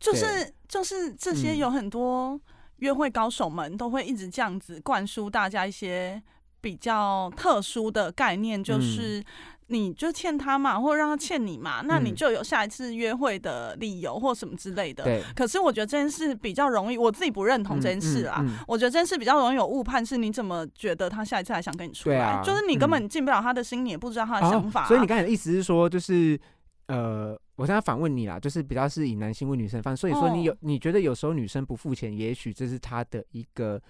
[0.00, 2.40] 就是就是这些嗯有很多
[2.78, 6.20] 约会高手们都会一直这样子灌输大家一些
[6.60, 9.22] 比较特殊的概念，嗯就是
[9.70, 15.04] 你就欠他嘛，或者让他欠你嘛，那你嗯就有下一次约会的理由或什么之类的。
[15.04, 18.38] 对，可是我觉得这件事比较容易，我自己不认同这件事啦。
[18.40, 22.42] 嗯嗯嗯我觉得这件事比较容易有误判，是你怎么觉得他下一次还想跟你出来？
[22.44, 24.88] 就是你根嗯本进不了他的心，你也不知道他的想法啊、哦。
[24.88, 26.38] 所以你刚才的意思是说，就是
[26.86, 33.80] 呃，我现在反问你啦，就是比较是以男性问女生方，所以说你有、哦你觉得有时候女生不付钱，也许这是她的一个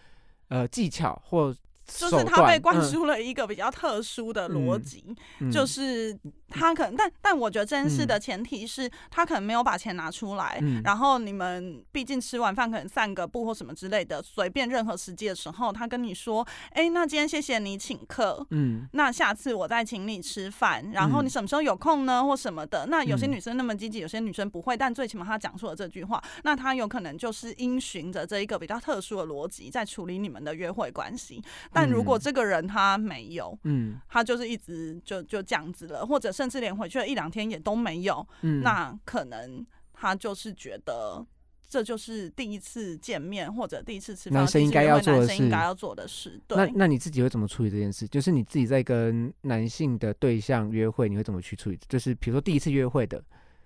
[0.49, 1.55] 呃技巧或
[1.97, 5.05] 就是他被灌输了一个比较特殊的逻辑，
[5.51, 6.17] 就是
[6.51, 22.87] 他可能，但但我觉得这件事的前提是他可能没有把钱拿出来，然后你们毕竟吃完饭可能散个步或什么之类的，随便任何时机的时候，他跟你说，哎，那今天谢谢你请客，嗯，那下次我再请你吃饭，然后你什么时候有空呢，或什么的？
[22.87, 31.43] 那有些女生那么积极，有些女生不会，但最起码他讲出了这句话，那他有可能就是因循着这一个比较特殊的逻辑在处理你们的约会关系。
[31.73, 41.23] 但如果这个人他没有，嗯，他就是一直就就这样子了，或者甚至连回去了一两天也都没有，嗯，那可能他就是觉得
[41.69, 46.41] 这就是第一次见面或者第一次吃饭，男生应该要做的事，应该要做的事。
[46.49, 48.09] 那那你自己会怎么处理这件事？
[48.09, 51.79] 就是你自己在跟男性的对象约会，你会怎么去处理？
[51.91, 53.23] 就是比如说第一次约会的，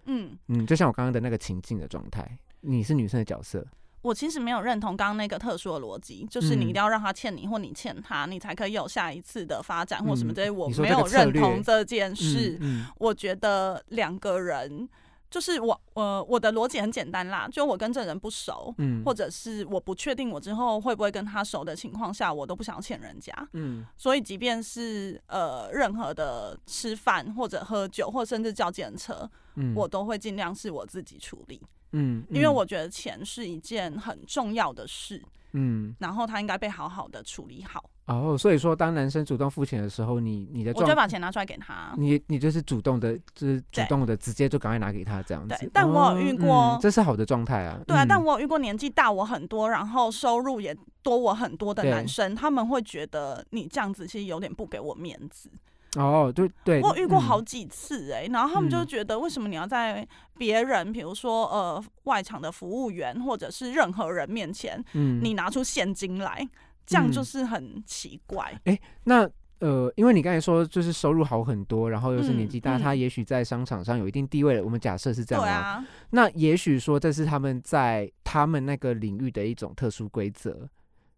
[0.06, 3.64] 嗯嗯，就像我刚刚的那个情境的状态，你是女生的角色。
[4.04, 10.50] 我其实没有认同刚刚那个特殊的逻辑，就是你一定要让他欠你，或你欠他，你才可以有下一次的发展或什么这些。
[10.50, 12.60] 我没有认同这件事。
[12.98, 14.86] 我觉得两个人，
[15.30, 18.74] 就是我，呃，我的逻辑很简单啦，就我跟这人不熟，
[19.06, 23.32] 或者是我不确定我之后会不会跟他熟的情况下，我都不想欠人家。
[23.54, 29.26] 嗯，所以即便是呃任何的吃饭或者喝酒，或甚至叫检车，
[29.74, 31.62] 我都会尽量是我自己处理。
[31.96, 37.82] 嗯，因为我觉得钱是一件很重要的事，嗯，然后他应该被好好的处理好。
[38.06, 45.70] 哦，所以说当男生主动付钱的时候，你你的我就把钱拿出来给他，你你就是主动的，就是主动的直接就赶快拿给他这样子。
[45.72, 47.80] 但我有遇过，这是好的状态啊。
[47.86, 55.48] 对啊，但我有遇过年纪大我很多，然后收入也多我很多的男生，他们会觉得你这样子其实有点不给我面子。
[55.96, 66.48] 哦，对对，我遇过好几次哎，然后他们就觉得为什么你要在别人，比如说呃外场的服务员或者是任何人面前，嗯，你拿出现金来，
[66.86, 68.52] 这样就是很奇怪。
[68.64, 69.28] 哎，那
[69.60, 74.62] 呃，因为你刚才说就是收入好很多，然后又是年纪大，他也许在商场上有一定地位了。
[74.64, 80.68] 我们假设是这样啊，那也许说这是他们在他们那个领域的一种特殊规则。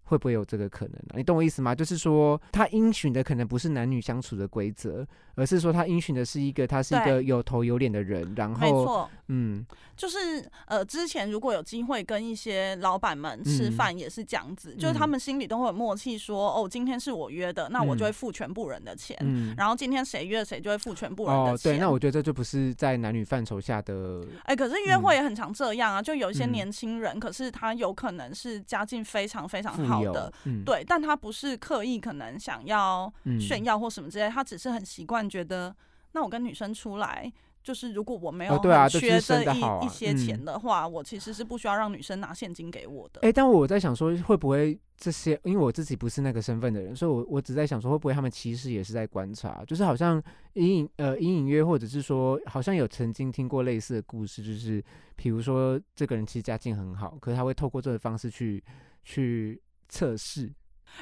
[0.07, 1.15] 会不会有这个可能呢？
[1.17, 1.75] 你懂我意思吗？
[1.75, 8.33] 就是说，他应循的可能不是男女相处的规则，而是说他应循的是一个他是一个有头有脸的人。
[8.37, 9.67] 然后，没错，嗯，
[9.97, 10.19] 就是
[10.67, 19.17] 呃，之前如果有机会跟一些老板们吃饭，也是这样子，就是他们心里都会有默契，说哦，今天是我约的，那我就会付全部人的钱。
[19.57, 21.73] 然后今天谁约谁就会付全部人的钱。
[21.73, 24.25] 对，那我觉得这就不是在男女范畴下的。
[24.45, 29.96] 哎，可是约会也很常这样啊，就有一些年轻人，可是他有可能是家境非常非常好。
[29.97, 30.33] 好的，
[30.65, 35.75] 对，但他不是刻意可能想要炫耀或什么之类，他只是很习惯觉得，
[36.13, 37.33] 那我跟女生出来，
[37.63, 43.21] 就是如果我没有缺这一一些钱的话，我其实是不需要让女生拿现金给我的。
[43.23, 50.23] 哎，但我在想说，会不会这些，因为我自己不是那个身份的人，所以我我只在想说，会不会他们其实也是在观察，就是好像
[50.55, 54.83] 隐隐呃隐隐约，或者是说，好像有曾经听过类似的故事，就是
[55.17, 58.63] 比如说这个人其实家境很好，可是他会透过这个方式去
[59.03, 59.61] 去。
[59.89, 60.53] 测试，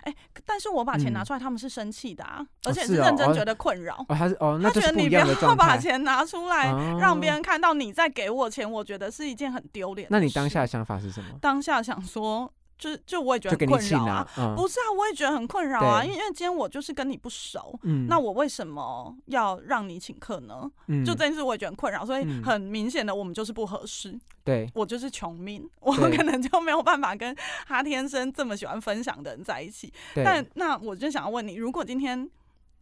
[0.03, 4.05] 哎，但是我把钱拿出来，他们是生气的啊，而且是认真觉得困扰。
[4.09, 5.25] 哦，他是哦，他觉得你不要
[5.57, 10.09] 把钱拿出来，让别人看到你在给我钱，我觉得是一件很丢脸。
[10.11, 11.39] 那你当下的想法是什么？
[11.41, 12.53] 当下想说。
[12.77, 20.71] 就就我也觉得很困扰啊，不是啊，我也觉得很困扰啊，因为因为今天我就是跟你不熟，那我为什么要让你请客呢？
[21.05, 24.19] 就这件事我也觉得很困扰，所以很明显的我们就是不合适。
[24.43, 27.35] 对，我就是穷命， 我可能就没有办法跟
[27.67, 29.93] 他天生这么喜欢分享的人在一起。
[30.15, 32.29] 但那我就想要问你，如果今天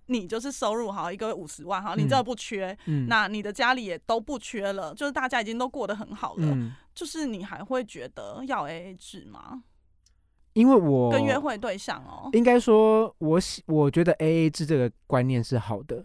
[0.07, 2.77] 你就是收入好一个月五十万哈，你这不缺，
[3.07, 6.57] 那你的家里也都不缺了，就是大家已经都过得很好了，
[6.95, 9.63] 就是你还会觉得要 A A 制吗？
[10.55, 16.05] 因为我跟约会对象哦，应该说，我喜我觉得 A A 制这个观念是好的，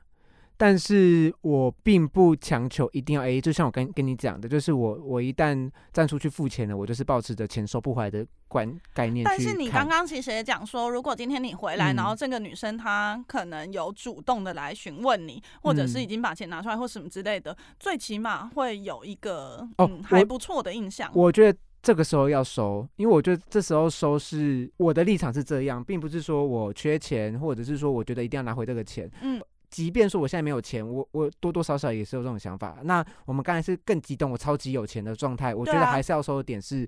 [0.56, 3.42] 但是我并不强求一定要 A A。
[3.42, 9.26] 就像我跟跟你讲的，就是我我一旦站出去付钱了，我就是保持着钱收不回来的观概念。
[9.26, 21.12] 但是你刚刚其实也讲说，如果今天你回来，然后这个女生她可能有主动的来询问你，或者是已经把钱拿出来或什么之类的，最起码会有一个嗯还不错的印象。
[21.14, 21.60] 我觉得。
[21.88, 29.10] 这个时候要收，因为我觉得这时候收是我的立场是这样，并不是说我缺钱，或者是说我觉得一定要拿回这个钱。
[29.22, 32.80] 嗯，即便说我现在没有钱，我我多多少少也是有这种想法。
[32.84, 36.86] 那我们刚才是更激动，我超级有钱的状态，我觉得还是要收的点是，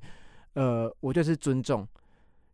[0.55, 1.87] 呃，我就是尊重，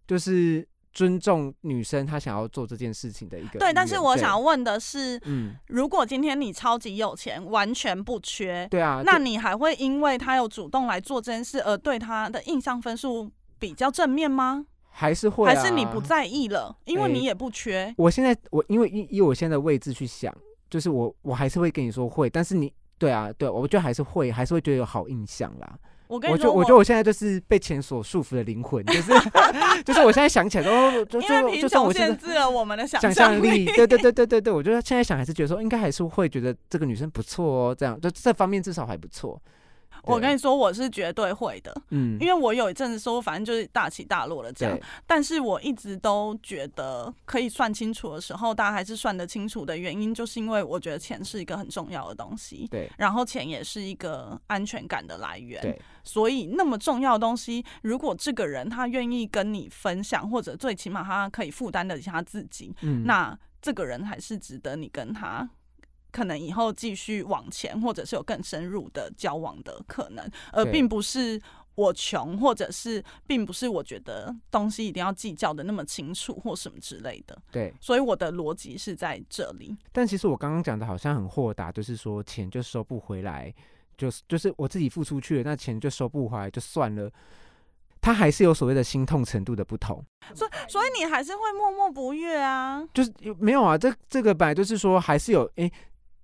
[0.05, 0.67] 就是。
[0.95, 13.29] 尊重女生她想要做这件事情的一个对，但是我想要问的是，嗯，如果今天你超级有钱，完全不缺，对啊，那你还会因为他有主动来做这件事而对他的印象分数
[13.60, 14.65] 比较正面吗？
[14.89, 17.93] 还是会，还是你不在意了，因为你也不缺。
[17.97, 20.34] 我现在我因为以以我现在的位置去想，
[20.69, 25.77] 就是我我还是会跟你说会，但是你对啊，对，我觉得还是会，还是会觉得有好印象啦。
[26.08, 29.12] 我跟你说，我觉得我现在就是被钱所束缚的灵魂，就是
[29.84, 39.41] 就是我现在想起来都就就就算我限制了我们的想象力，对对对对对对，我觉得现在想还是觉得说应该还是会觉得这个女生不错哦，这样就这方面至少还不错。
[40.03, 44.77] 我跟你说，我是绝对会的，嗯，因为我有一阵子说，反正就是大起大落了这样，
[45.08, 65.49] 但是我一直都觉得可以算清楚的时候，大家还是算得清楚的原因，就是因为我觉得钱是一个很重要的东西，对，然后钱也是一个安全感的来源，对，所以那么重要的东西，如果这个人他愿意跟你分享，或者最起码他可以负担得起他自己，嗯，那这个人还是值得你跟他。
[66.15, 71.38] 可能以后继续往前，或者是有更深入的交往的可能，而并不是
[71.75, 77.38] 我穷，或者是并不是我觉得东西一定要计较的那么清楚或什么之类的。
[77.51, 79.75] 对，所以我的逻辑是在这里。
[79.91, 83.54] 但其实我刚刚讲的好像很豁达，就是说钱就收不回来，
[83.97, 87.12] 就是就是我自己付出去了，那钱就收不回来就算了。
[87.99, 90.01] 他还是有所谓的心痛程度的不同，
[90.34, 92.82] 所以所以你还是会默默不悦啊？
[92.93, 95.69] 就是没有啊，这这个本来就是说还是有诶。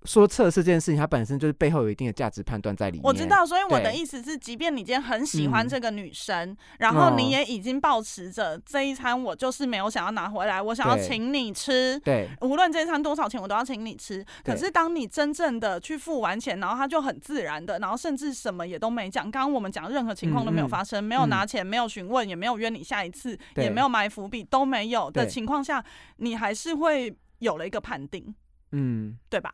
[0.03, 3.03] 说测试这件事情，它本身就是背后有一定的价值判断在里面。
[3.03, 11.99] 我知道，所以我的意思是，即便你今天很喜欢这个女生，然后你也已经保持着这一餐，我就是没有想要拿回来，我想要请你吃。
[11.99, 14.25] 对，无论这一餐多少钱，我都要请你吃。
[14.43, 25.83] 可是当你真正的去付完钱，然后他就很自然的，然后甚至什么也都没讲，刚刚我们讲任何情况都没有发生，没有拿钱，没有询问，也没有约你下一次，也没有埋伏笔，都没有的情况下，
[26.17, 28.33] 你还是会有了一个判定，
[28.71, 29.53] 嗯，对吧？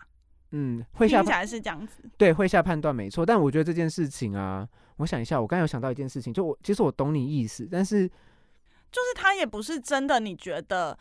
[0.52, 3.26] 嗯，会下听起来是这样子，对，会下判断没错。
[3.26, 10.98] 但我觉得这件事情啊，我想一下，我刚有想到一件事情，就我其实我懂你意思，但是就是他也不是真的，你觉得。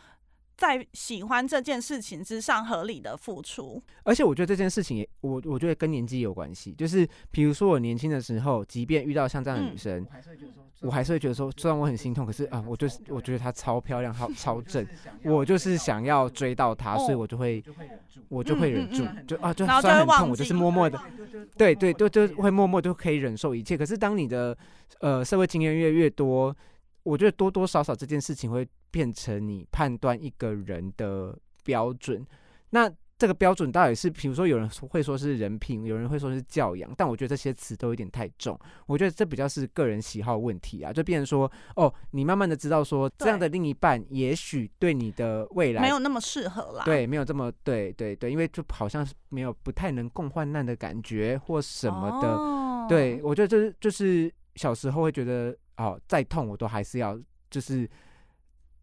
[0.56, 6.72] 在喜欢这件事情之上合理的付出，而且我觉得这件事情也我我觉得跟年纪有关系。
[6.72, 10.06] 就是比如说我年轻的时候，即便遇到像这样的女生，
[10.80, 14.86] 我还是会觉得说，虽然我很心痛，可是啊，我就是我觉得她超漂亮，超超正，
[15.24, 17.62] 我就是想要追到她，所以我就会
[18.30, 20.98] 我就会忍住，就啊就虽然很痛，我就是默默的，
[21.58, 23.76] 对对，就就会默默就可以忍受一切。
[23.76, 24.56] 可是当你的
[25.00, 26.56] 呃社会经验越越多。
[27.06, 28.66] 我觉得多多少少这件事情会
[28.96, 32.26] 变成你判断一个人的标准。
[32.70, 38.58] 那这个标准到底是，比如说有人会说是人品，有人会说是教养，但我觉得这些词都有点太重。
[38.86, 46.84] 我觉得这比较是个人喜好问题啊，就变成说，哦，你慢慢的知道说，这样的另一半也许对你的未来没有那么适合啦。
[46.86, 52.88] 对，没有这么对对对，因为就好像是没有不太能共患难的感觉或什么的。
[52.88, 55.54] 对，我觉得这是就是小时候会觉得。
[55.76, 57.86] 哦，再痛我都还是要，就是。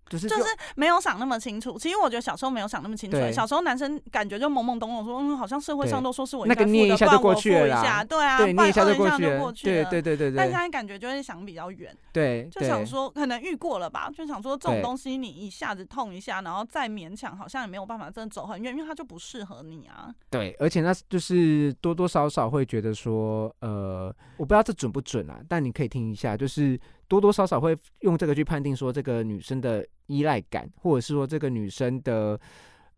[0.09, 0.43] 就是就是
[0.75, 1.77] 没有想那么清楚。
[1.79, 3.17] 其实我觉得小时候没有想那么清楚。
[3.31, 8.05] 小时候男生感觉就懵懵懂懂，说嗯，好像社会上都说是我那个捏一下就过去了。
[8.07, 9.51] 对啊，捏一下就过去了。
[9.63, 10.37] 对对对对对。
[10.37, 11.95] 但现在感觉就是想比较远。
[12.11, 20.13] 对，就想说可能遇过了吧，就想说这种东西你一下子痛一下，然后再勉强，好像也没有办法真的走很远，因为它就不适合你啊。
[20.29, 26.79] 对，而且那就是多多少少会觉得说，呃，我不知道这准不准啊，但你可以听一下，就是。
[27.07, 32.39] 多多少少会用这个去判定说这个女生的依赖感，或者是说这个女生的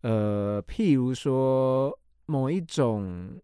[0.01, 3.39] 呃，譬如说某一种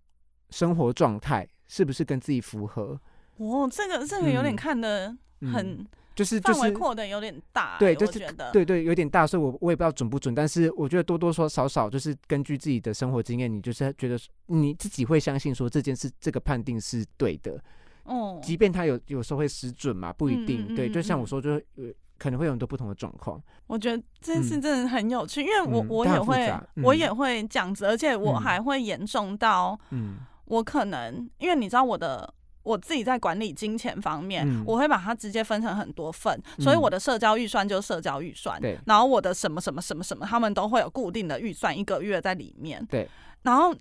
[0.50, 3.00] 生活状态是不是跟自己符合？
[3.38, 5.15] 哦，这个这个有点看的
[5.54, 8.19] 很，就是范围扩的有点大，对，就是
[8.54, 17.60] 对对有点大，所以我我也不知道准不准，但是我觉得多多少少少就是根据自己的生活经验，你就是觉得你自己会相信说这件事这个判定是对的。
[18.04, 20.76] 哦，即便他有有时候会失准嘛，不一定。
[20.76, 23.42] 对，就像我说，就是，可能会有很多不同的状况。
[23.68, 32.34] 我觉得这件事真的很有趣，因为我我也会我也会这样子，而且我还会严重到，嗯，我可能因为你知道我的
[32.64, 38.78] 我自己在管理金钱方面，我会把它直接分成很多份，所以我的社交预算就是社交预算，对。
[38.86, 43.08] 然后我的什么什么什么什么，他们都会有固定的预算，一个月在里面，对。
[43.44, 43.74] 然后。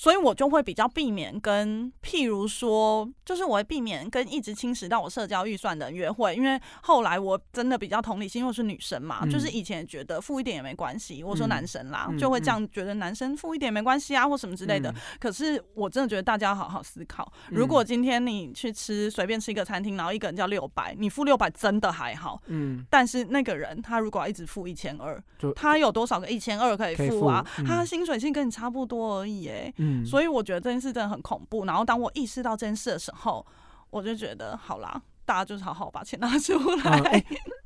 [0.00, 11.22] 所以我就会比较避免跟，譬如说，就是我会避免跟一直侵蚀到我社交预算的约会，因为后来我真的比较同理心，因为是女生嘛，就是以前觉得付一点也没关系。
[11.22, 14.90] 我说男生啦，就会这样觉得男生付一点没关系啊，或什么之类的。
[15.18, 22.82] 可是我真的觉得大家要好好思考，如果今天你去吃随便吃一个餐厅，然后一个人叫六百，你付六百真的还好，嗯。
[22.88, 25.22] 但是那个人他如果一直付一千二，
[25.54, 27.46] 他有多少个一千二可以付啊？
[27.66, 29.70] 他薪水性跟你差不多而已，哎。
[30.04, 31.64] 所以我觉得这件事真的很恐怖。
[31.64, 33.44] 然后当我意识到这件事的时候，
[33.90, 37.24] 我就觉得好啦，大家就是好好把钱拿出来。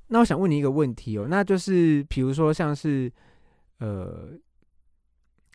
[0.08, 3.12] 那我想问你一个问题哦，那就是比如说像是
[3.78, 4.30] 呃。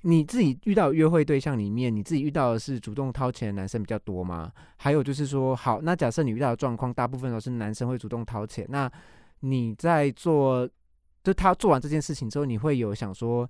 [0.03, 4.49] 你自己遇到约会对象里面，你自己遇到的是主动掏钱的男生比较多吗？
[4.77, 8.89] 还有就是说，好，那假设你遇到的状况，大部分都是男生会主动掏钱，那
[9.41, 10.65] 你在做，
[11.21, 13.45] 就他做完这件事情之后，你会有想说，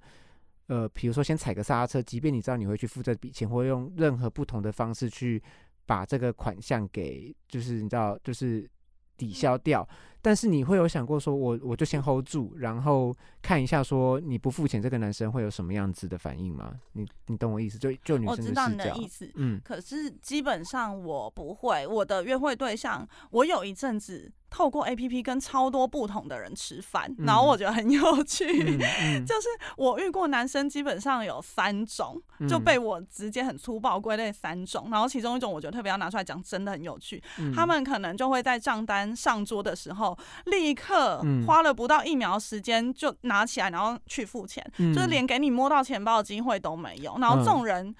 [0.70, 5.41] 呃，比如说先踩个刹车，即便你知道你会去付这笔钱，或用任何不同的方式去
[5.88, 8.70] 把这个款项给，就是你知道，就是
[9.17, 9.88] 抵消掉。
[10.22, 16.74] 但是你会有想过说，我我就先 hold 住，然后看一下说你不付钱，这个男生会有什么样子的反应吗？
[16.93, 17.78] 你你懂我意思？
[17.78, 19.59] 就就女生我知道你的意思，嗯。
[19.63, 24.32] 可是基本上我不会，我的约会对象，我有一阵子。
[24.51, 28.47] 透过 A P P 跟超多不同的人吃饭，然后我觉得很有趣。
[28.47, 29.47] 就是
[29.78, 34.88] 我遇过男生基本上有三种，就被我直接很粗暴归类三种。
[34.89, 37.22] 然后其中一种我觉得特别要拿出来讲，真的很有趣。
[37.53, 40.09] 他们可能就会在账单上桌的时候，
[40.45, 47.18] 立刻花了不到一秒时间就拿起来，然后去付钱，就是连给你摸到钱包的机会都没有。
[47.20, 47.95] 然后这种人，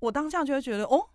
[0.00, 1.08] 我当下就会觉得哦。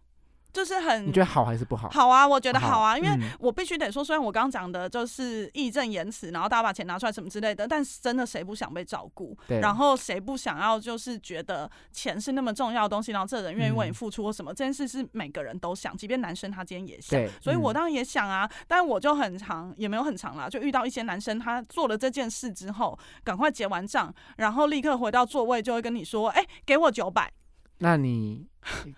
[0.53, 1.87] 就是很，你觉得好还是不好？
[1.89, 9.37] 好啊，我觉得好啊，因为我必须得说，虽然我刚刚讲的就是义正言辞，然后大家把钱拿出来什么之类的，但是真的谁不想被照顾？
[9.47, 9.59] 对。
[9.59, 14.51] 然后谁不想要就是觉得钱是那么重要的东西，然后这人愿意为你付出或什么？
[14.53, 17.23] 这件事是每个人都想，即便男生他今天也想。
[17.41, 27.31] 所以我当然也想啊，但我就很长，也没有很长啦，就遇到一些男生，他做了这件事之后，赶快结完账，然后立刻回到座位，就会跟你说：“哎，给我九百。”
[27.79, 28.45] 那你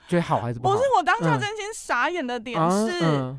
[0.07, 0.75] 觉得好还是不好？
[0.75, 3.35] 不是我当下真心傻眼的点是，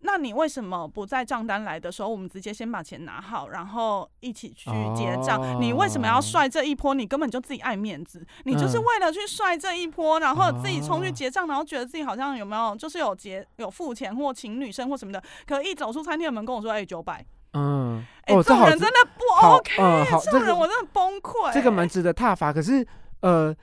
[0.00, 5.60] 那你为什么不在账单来的时候，我们直接先把钱拿好，然后一起去结账？
[5.60, 6.94] 你为什么要帅这一波？
[6.94, 19.76] 你根本就自己爱面子，你就是为了去帅这一波，然后自己冲去结账，然后觉得自己好像有没有就是有结有付钱或请女生或什么的，可一走出餐厅的门跟我说：“哎，九百。”嗯，哎，这种人真的不 OK，
[20.24, 21.52] 这种人我真的崩溃。
[21.52, 22.86] 这个蛮值得踏伐，可是
[23.20, 23.54] 呃。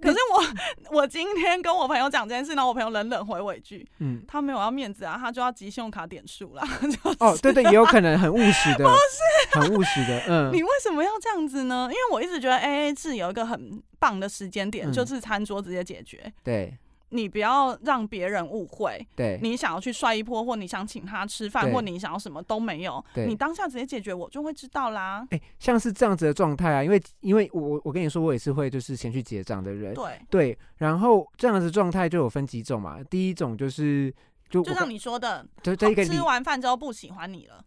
[0.00, 0.44] 可是我
[1.00, 6.62] 我今天跟我朋友讲这件事，然后我朋友冷冷回我一句：“嗯，他没有要面子啊，他就要集信用卡点数啦。
[6.80, 10.22] 就哦，对对，也有可能很务实的， 不是很务实的。
[10.28, 11.88] 嗯，你为什么要这样子呢？
[11.90, 16.32] 因为我一直觉得 A A 制有一个很棒的时间点，就是餐桌直接解决。
[16.42, 16.76] 对。
[17.10, 25.26] 你不要让别人误会，对你想要去帅一波，或你想请他吃饭，或你想要什么都没有，你当下直接解决，我就会知道啦。
[25.30, 30.20] 哎，像是这样子的状态啊，因为因为我我跟你说，我也是会就是先去结账的人，对。
[30.30, 34.14] 对，然后这样子状态就有分几种嘛，第一种就是
[34.48, 37.64] 就就像你说的，就这一个吃完饭之后不喜欢你了，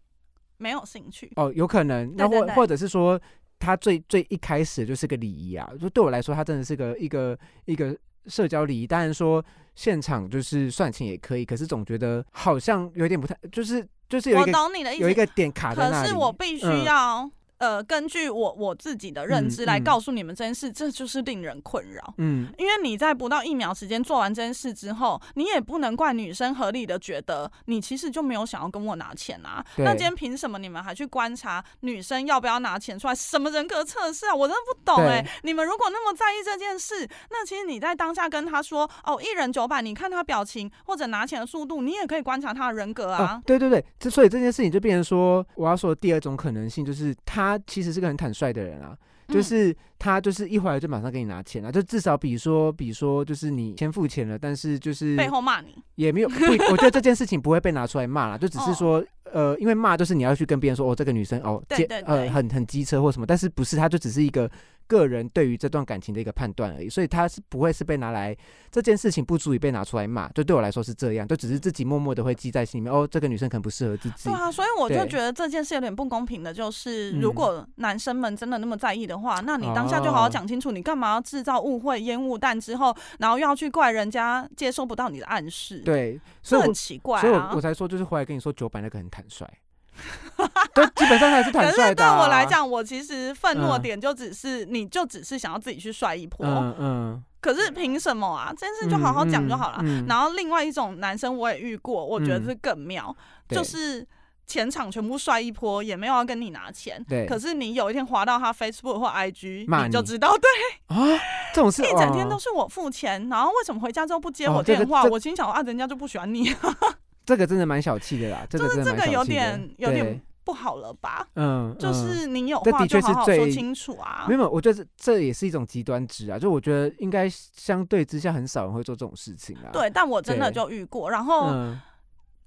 [0.58, 3.20] 没有兴趣哦，有可能，那或或者是说
[3.60, 7.96] 他最最一开始就是个礼仪啊，就对我来说，他真的是个一个一个
[8.28, 9.44] 社交礼仪，当然说。
[9.76, 16.10] 现场就是算钱也可以，可是总觉得好像有点不太，就是就是有一个有一个点卡在那里。
[16.10, 17.28] 可是我必须要。
[17.64, 22.14] 呃，根据我我自己的认知来告诉你们这件事，这就是令人困扰。
[22.18, 29.66] 嗯，因为你在不到一秒时间做完这件事之后，你也不能怪女生合理的觉得你其实就没有想要跟我拿钱啊。
[29.78, 33.16] 那今天凭什么你们还去观察女生要不要拿钱出来？
[33.16, 34.36] 什么人格测试啊？
[34.36, 35.26] 我真的不懂哎。
[35.44, 43.42] 你们如果那么在意这件事，那其实你在当下跟他说哦，一人九百，你看他表情或者拿钱的速度，你也可以观察他的人格啊。
[43.46, 47.53] 对对对，之所以这件事情就变成说，我要说的第二种可能性就是他。
[47.58, 48.98] 他其实是个很坦率的人啊，
[49.28, 55.76] 就是他就是一回来就马上给你拿钱啊，就至少比如说，比如说就是你先付钱了，但是就是背后骂你。
[55.96, 56.30] 也没有，
[56.72, 61.62] 我觉得这件事情不会被拿出来骂了，就只是说呃，因为骂就是你要去跟别人说哦，这个女生哦，
[62.06, 64.50] 呃，很很机车或什么，但是不是，他就只是一个。
[64.88, 68.36] 个人对于这段感情的一个判断而已，所以他是不会是被拿来
[68.72, 72.94] 这件事情不足以被拿出来骂，就对我来说是这样，就只是自己默默的会记在心里面。
[72.94, 74.30] 哦，这个女生可能不适合自己。
[74.30, 85.80] 对啊，所以我就觉得这件事有点不公平的，就是如果男生们真的那么在意的话，那你当下就好好讲清楚，你干嘛要制造误会、烟雾弹之后，然后又要去怪人家接收不到你的暗示？
[85.80, 87.22] 对，所以很奇怪啊。
[87.22, 89.48] 所以我我才说，就是回来跟你说九百那个很坦率。
[90.74, 91.96] 都基本上还是坦率的。
[91.96, 96.46] 对我来讲，我其实愤怒点就只是，你就只是想要自己去帅一波。
[96.46, 97.24] 嗯嗯。
[97.40, 98.54] 可是凭什么啊？
[98.58, 99.84] 这件事就好好讲就好了。
[100.08, 103.14] 然后另外一种男生我也遇过，我觉得是更妙，
[103.50, 104.08] 就是
[104.48, 107.04] 前场全部帅一波，也没有要跟你拿钱。
[107.08, 107.26] 对。
[107.26, 111.20] 可是你有一天滑到他 Facebook 或 IG，你就知道，对啊，
[111.54, 115.04] 这种事一整天都是我付钱，然后为什么回家之后不接我电话？
[115.04, 116.56] 我心想啊，人家就不喜欢你。
[117.26, 121.26] 这个真的蛮小气的啦，就是这个有点有点不好了吧？
[121.36, 124.26] 嗯，就是你有话就好好说清楚啊。
[124.28, 126.38] 没有，我觉得这这也是一种极端值啊。
[126.38, 129.72] 就我觉得应该相对之下很少人会做这种事情啊。
[129.72, 131.54] 对，但我真的就遇过，然后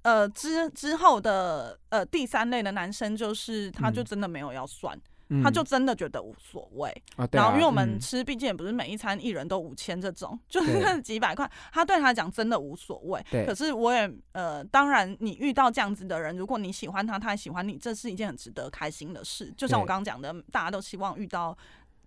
[0.03, 4.95] 呃之之后的呃第三类的男生，就是他就真的没有要算。
[5.43, 13.21] 他就真的觉得无所谓，然后因为我们吃，毕竟也不是每一餐一人都五千这种，就是几百块，他对他来讲真的无所谓。
[13.45, 19.53] 可是我也呃，当然你遇到这样子的人，如果你喜欢他，他也喜欢你，这是一件很值得开心的事。
[19.57, 21.57] 就像我刚刚讲的，大家都希望遇到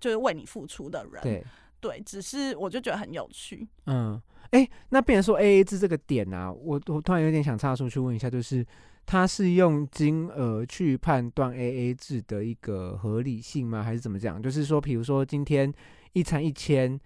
[0.00, 1.22] 就是为你付出的人。
[1.22, 1.44] 对
[1.78, 3.68] 对，只是我就觉得很有趣。
[3.84, 4.18] 嗯，
[4.52, 8.66] 哎，那变成说 A A 制这个点啊，我我突然有点想插出去问一下，就是。
[9.10, 13.82] 他是用金额去判断 A A 制的一个合理性吗？
[13.82, 14.40] 还是怎么讲？
[14.40, 15.74] 就是说，比如说今天
[16.12, 16.96] 一餐一千，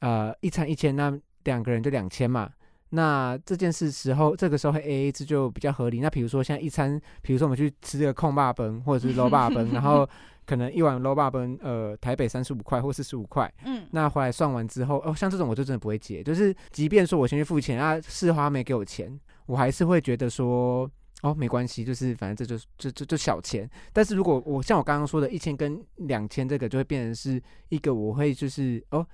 [0.00, 2.50] 呃，一餐一千，那两个人就两千嘛。
[2.88, 6.00] 那这件事时候，这个时候 A A 制就比较合理。
[6.00, 10.04] 那比如说像一餐，比如说我们去吃这个空霸崩或者是 low 霸崩，然后
[10.44, 13.48] 可能一碗 low 霸崩，呃，台北三十五块或四十五块。
[13.64, 13.86] 嗯。
[13.92, 16.20] 那回来算完之后，哦，像这种我就真的不会结。
[16.20, 19.16] 就是即便说我先去付钱啊，市花没给我钱，
[19.46, 20.90] 我还是会觉得说。
[21.22, 23.68] 哦，没关系，就是反正这就是就就就小钱。
[23.92, 29.04] 但是如果我像我刚刚说的，一千跟两千，这个就会变成是一个我会就是哦，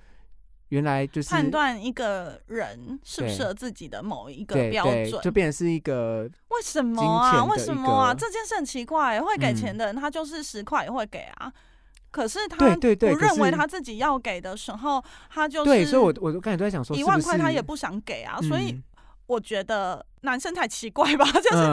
[0.69, 7.43] 原来就是判断一个人适不适合自己的某一个标准，就变成是一个为什么啊？
[7.45, 8.13] 为什么啊？
[8.13, 11.51] 这件事很奇怪，会给钱的人他就是十块也会给啊。
[12.11, 18.79] 可是他不认为他自己要给的时候，他就是对，所以我我刚才都在想说，一万块他也不想给啊，所以。
[19.27, 21.63] 我觉得男生才奇怪吧， 就是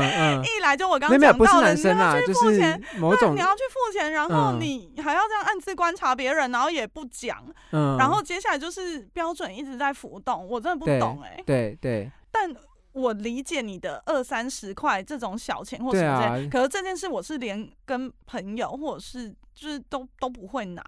[0.44, 2.80] 一来就我刚刚讲到的，你要去付钱，
[3.18, 12.54] 对，你要去付钱，然后你还要这样暗自观察别人，然后也不讲，然后接下来就是标准一直在浮动，我真的不懂哎，对对，但
[12.92, 20.82] 我理解你的二三十块这种小钱或什么之类，可是这件事我是连跟朋友或者是就是都都不会拿。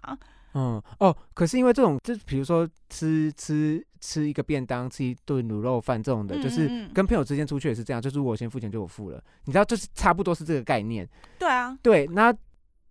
[0.55, 11.07] 嗯哦，可是因为这种，就比如说吃吃吃一个便当，吃一顿卤肉饭这种的，就是跟朋友之间出去也是这样，就是我先付钱就我付了，你知道，就是差不多是这个概念。
[11.37, 12.33] 对啊，对，那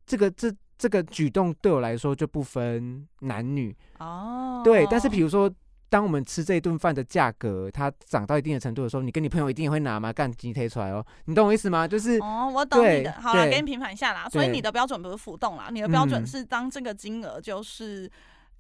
[0.06, 4.62] 这个这这个举动对我来说就不分男女哦。
[4.64, 5.52] 对，但是比如说。
[5.95, 10.12] 当我们吃这一顿饭的价格它涨到一定的程度的时候，你跟你朋友一定会拿嘛？
[10.12, 11.86] 干鸡推出来哦，你懂我意思吗？
[11.86, 13.12] 就是哦，我懂你的。
[13.12, 14.28] 好了，给你平反一下啦。
[14.28, 18.11] 所以你的标准不是浮动啦，你的标准是当这个金额就是，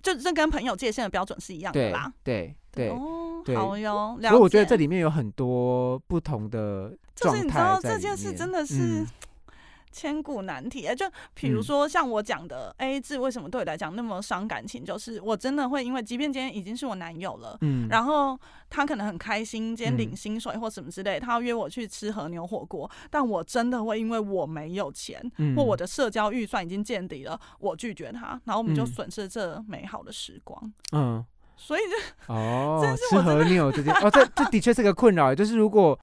[0.00, 2.12] 就这跟朋友界限的标准是一样的啦。
[2.22, 4.16] 对对哦，好哟。
[4.22, 9.04] 所以我觉得这里面有很多不同的就是你知道这件事真的是。
[9.94, 14.84] 千古难题，就比如说像我讲的 A A 制，为什么对我来讲那么伤感情？
[14.84, 18.36] 就是我真的会因为，即便今天已经是我男友了，嗯，然后
[18.68, 25.22] 他可能很开心，今天领薪水或什么之类，他要约我去吃和牛火锅，但我真的会因为我没有钱，
[25.56, 30.72] 或我的社交预算已经见底了，我拒绝他，然后我们就损失这美好的时光。
[30.90, 31.24] 嗯，
[31.56, 31.96] 所以就
[32.34, 35.96] 哦，吃和牛这件哦，这这的确是个困扰，就是如果。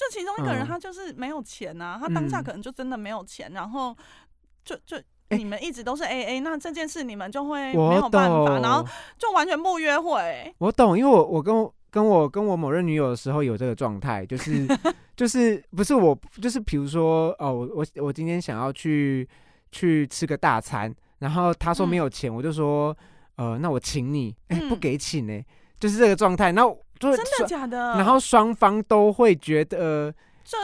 [0.00, 3.94] 就其中一个人，他就是没有钱呐，他当下可能就真的没有钱，然后
[4.64, 4.96] 就就
[5.28, 8.82] 你们一直都是 A A，那这件事你们就会没有办法，然后
[9.18, 10.54] 就完全不约会。
[10.56, 14.66] 我懂，因为我我跟跟我跟我某任女友的时候有这个状态，就 是
[15.14, 19.28] 就是不是我，就是比如说哦，我我我今天想要去
[19.70, 22.96] 去吃个大餐，然后他说没有钱，我就说
[23.36, 25.42] 呃，那我请你，哎，不给请呢，
[25.78, 26.64] 就是这个状态，那。
[27.00, 27.94] 真的假的？
[27.96, 30.56] 然后双方都会觉得这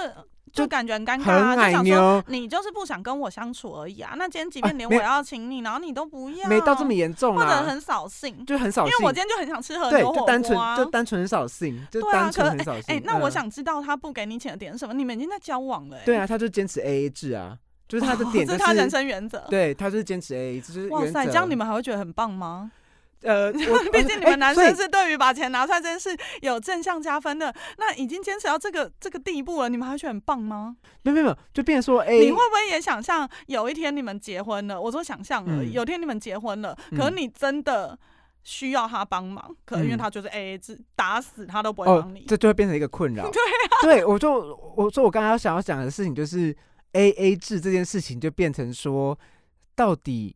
[0.53, 4.15] 就感觉很尴尬，就想说你就是不想跟我相处而已啊。
[4.17, 8.91] 那今天即便连我要请你，然后你都不要，没到这么严重，或者很扫兴，就很扫兴。
[8.91, 12.85] 因为我今天就很想吃很多火锅，单纯就单纯很扫兴，就单纯很扫兴。
[12.97, 14.95] 哎，那我想知道他不给你钱的点是什么？
[14.95, 15.99] 你们已经在交往了。
[16.07, 19.45] 对啊，他就坚持 A A 制啊，就是他的点，这是他人生原则。
[19.51, 20.89] 对他就是坚持 A A 制。
[20.89, 22.73] 哇塞，这样你们还会觉得很棒吗？
[23.23, 23.53] 呃，
[23.93, 30.77] 毕竟你们男生是对于把钱拿出来这件事有正向加分的，那已经坚持到这个这个地步了，你们还觉得很棒吗？
[31.03, 34.81] 没有没有，就变说，哎，你会不会也想象有一天你们结婚了？
[34.81, 37.99] 我说想象而已，有天你们结婚了，可能你真的
[38.45, 43.25] 需要他帮忙，可能因为他就是 A A 制，打死他都不会帮你，这就会变成一个困扰。
[43.33, 46.55] 对啊，对我就我说我刚刚想要讲的事情就是
[46.93, 49.19] A A 制这件事情就变成说
[49.75, 50.36] 到底。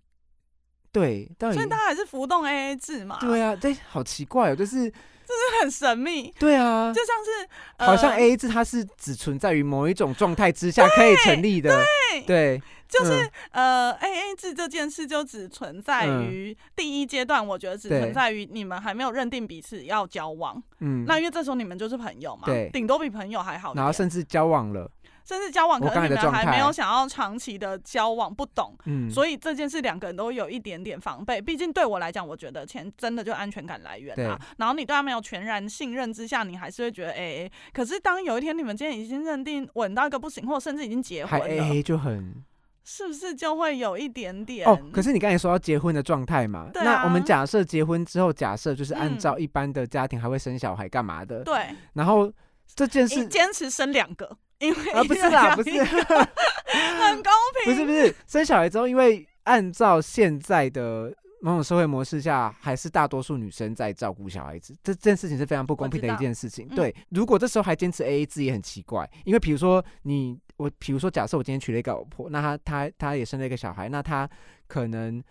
[0.93, 3.19] 对，所以他还是浮动 A A 制嘛？
[3.21, 6.35] 对啊，这好奇怪哦，就是，就是很神秘。
[6.39, 11.71] 对啊，就像是好像 A A 制，它是只存在于某一种状态之下可以成立的。
[11.71, 20.61] 对，对，就是呃，A A 制这件事就只存在于第一阶段，我觉得只存在于你们还没有认定彼此要交往。
[20.81, 23.75] 嗯，那因为这时候你们就是朋友嘛，对，顶多比朋友还好。
[23.75, 24.91] 然后甚至交往了。
[25.31, 31.41] 甚至交往，可能你们还没有想要长期的交往，不懂，嗯，所以这件事两个人都有一点点防备。
[31.41, 34.37] 毕竟对我来讲，我觉得钱真的就安全感来源啊。
[34.57, 37.53] 然后你对他没有全然信任之下，你还是会觉得 A A。
[37.73, 42.43] 可是当有一天你们今天已经认定稳到一个不行，或甚至已经结婚了，A A 就很，
[42.83, 44.67] 是不是就会有一点点？
[44.67, 51.45] 哦，可是你刚才说要结婚的状态嘛，那我们假设结婚之后，假设就是按照一般的家庭还会生小孩干嘛的？
[51.45, 52.33] 对，然后
[52.75, 54.37] 这件事坚持生两个。
[54.61, 57.33] 因为啊不是啦，不是 很公
[57.65, 66.69] 平，不是不是生小孩之后，因为按照现在的某种社会模式下，还是大多数女生在照顾小孩子，这件事情是非常不公平的一件事情。
[66.69, 74.29] 对，如果这时候还坚持 A A 制也很奇怪，因为比如说你我，比如说假设我今天娶了一个老婆，那她她她也生了一个小孩，那她
[74.69, 75.23] 可能。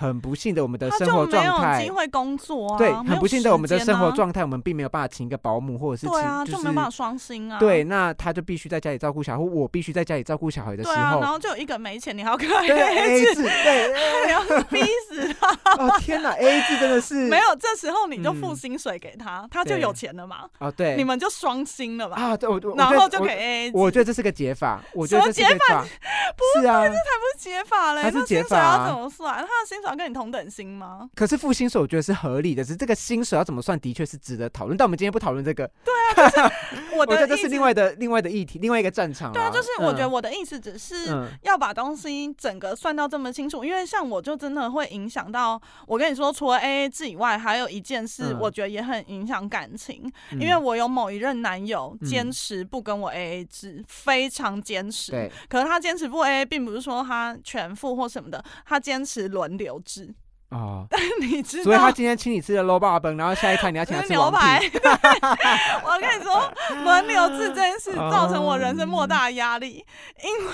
[0.00, 2.78] 很不幸的，我们的生活状态，没有机会工作啊。
[2.78, 7.58] 对，很不幸的，我们的生活状态，我们并没有办法请一个保姆，或者是对啊，就没有办法双薪啊。
[7.58, 13.92] 对，那他就必须在家里照顾小孩，我必须在家里照顾小孩的时候，然后就有一个没钱，你还要跟 A A 制，对，
[14.24, 14.80] 你要逼
[15.10, 15.50] 死他。
[15.76, 20.46] 哦天哪，A 制真的是 没有，这时候你就付薪水给他，他就有钱了嘛。
[20.58, 22.16] 啊，对，你们就双薪了嘛。
[22.16, 23.70] 啊，对，我然后就给 A。
[23.74, 29.34] 我觉得这是个解法，我觉得这是解法，不是啊，这才不是解法嘞，他是解法要怎么算？
[29.34, 30.70] 他的薪水要跟你同等薪。
[30.70, 31.10] 吗？
[31.14, 32.62] 可是付薪水，我觉得是合理的。
[32.62, 34.76] 只是这个薪水要怎么算，的确是值得讨论。
[34.76, 35.68] 但我们今天不讨论这个。
[35.84, 35.92] 对
[36.24, 36.50] 啊，
[36.96, 39.32] 我觉得这是另外的另外的议题，另外一个战场。
[39.32, 40.94] 对啊，就是我觉得我的意思只是
[41.42, 45.60] 要把东西整个算到这么清楚，因为像我就真的会影响到。
[45.86, 50.10] 我跟你说，除了 A A 制以外，还有一件事，我觉得也很影响感情。
[50.32, 55.10] 因为我有某一任男友坚持不跟我 A A 制，非常坚持。
[55.10, 55.30] 对。
[55.48, 60.14] 可是他坚持不 A A，并不是说他全付或什么的，他坚持轮流制。
[60.50, 60.84] 哦，
[61.20, 64.58] 你知道，所以他今天请你吃的 low 霸本，然后下一餐你要请他吃 牛排。
[65.84, 66.52] 我跟你说，
[66.82, 69.86] 轮流制这件事造成我人生莫大的压力，
[70.24, 70.52] 因为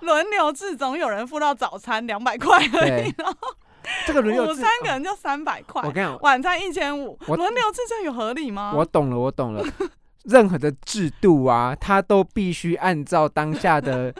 [0.00, 3.36] 轮流制总有人付到早餐两百块而已，然后
[4.06, 8.72] 这个轮流午餐可能就三百块，我跟你讲，晚餐一千五，轮流制这有合理吗？
[8.74, 9.62] 我懂了，我懂了，
[10.24, 14.14] 任何的制度啊，它都必须按照当下的。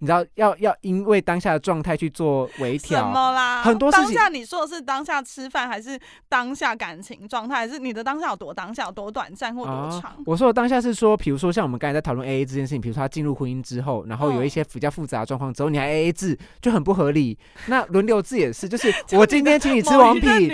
[0.00, 3.62] 你知道要要因为当下的状态去做微调，什么啦？
[3.62, 4.06] 很多事情。
[4.06, 10.14] 当下你说的是当下吃饭，还是当下感情状态，还是你的当下有多当下，有多短暂或多长？
[10.24, 17.36] 我说的当下是说，比如说像我们刚才在讨论 A A 这件事情，比如说他进入婚姻之后，然后有一些比较复杂的状况之后，你还 A A 制就很不合理。
[17.66, 20.48] 那轮流制也是，就是 我今天请你吃王品，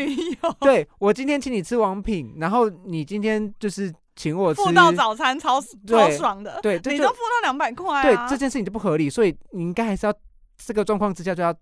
[0.60, 3.92] 对我今天请你吃王品，然后你今天就是。
[4.16, 10.14] 请我付到早餐超超爽的，对，你都付到两百块，对，这件事情就不合理，所以你应该还是要
[10.56, 11.54] 这个状况之下就要。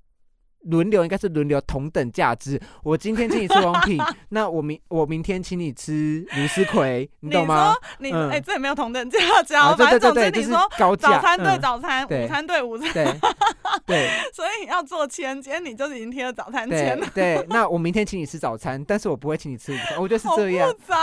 [0.64, 2.60] 轮流应该是轮流同等价值。
[2.82, 4.00] 我今天请你吃王品，
[4.30, 7.74] 那我明我明天请你吃卢思奎，你懂吗？
[7.98, 9.74] 你哎，这没有同等价值啊。
[9.74, 12.92] 反正总之你说早餐对早餐，午餐对午餐，
[13.86, 17.06] 对， 所以要做签，今天你就已经贴了早餐签了。
[17.14, 20.00] 对，那我明天请你吃早餐，但是我不会请你吃午餐。
[20.00, 20.68] 我觉得是这样。
[20.70, 20.96] 复杂，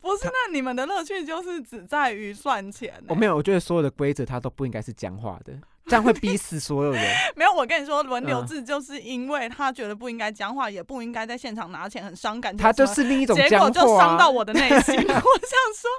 [0.00, 0.24] 不是？
[0.26, 2.92] 那你们的乐趣就是只在于算钱。
[3.08, 5.52] 我没有，我觉得所有的规则它都不应该是僵化的。
[5.86, 7.02] 这样会逼死所有人。
[7.36, 12.56] 没有，我跟你说，轮流制就是因为他觉得不应该讲话，也不应该在现场拿钱，很伤感。
[12.56, 14.96] 他就是另一种结果就伤到我的内心。
[14.98, 15.90] 我想说，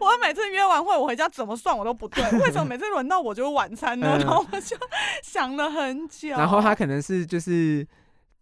[0.00, 4.18] 我每次约完会，我回家怎么算我都不对， 为什么每次轮到我就晚餐呢？
[4.18, 4.76] 然后我就
[5.22, 6.30] 想了很久。
[6.30, 7.86] 然后他可能是就是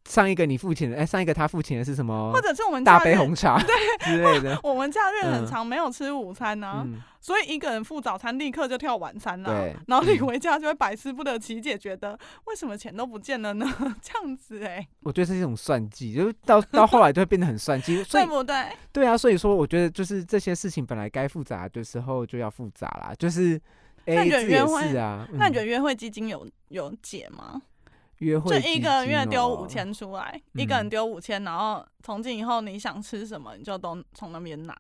[0.08, 2.32] 上一个你付钱的，哎，上一个他付钱的是什么？
[2.32, 3.74] 或者是我们大杯红茶对
[4.06, 4.58] 之类的。
[4.62, 6.86] 我们假日很长没有吃午餐呢。
[7.24, 9.74] 所以一个人付早餐，立刻就跳晚餐了。
[9.86, 13.64] 然后你回家就会百思不得其解，觉得为什么钱都不见了呢？
[14.02, 18.54] 这样子哎，我觉得是一种算计，就是到 到后来就会变得很算计，对不对？
[18.92, 23.58] 对啊，所以说我觉得就是这些事情本来该复杂的时候就要复杂啦，就是
[24.04, 24.22] 也
[24.66, 25.26] 是啊。
[25.32, 27.62] 那你觉得约会基金有有解吗？
[28.18, 34.76] 约会就一个月丢五千出来，一个人丢五千，然后从今以后你想吃什么，你就都从那边拿。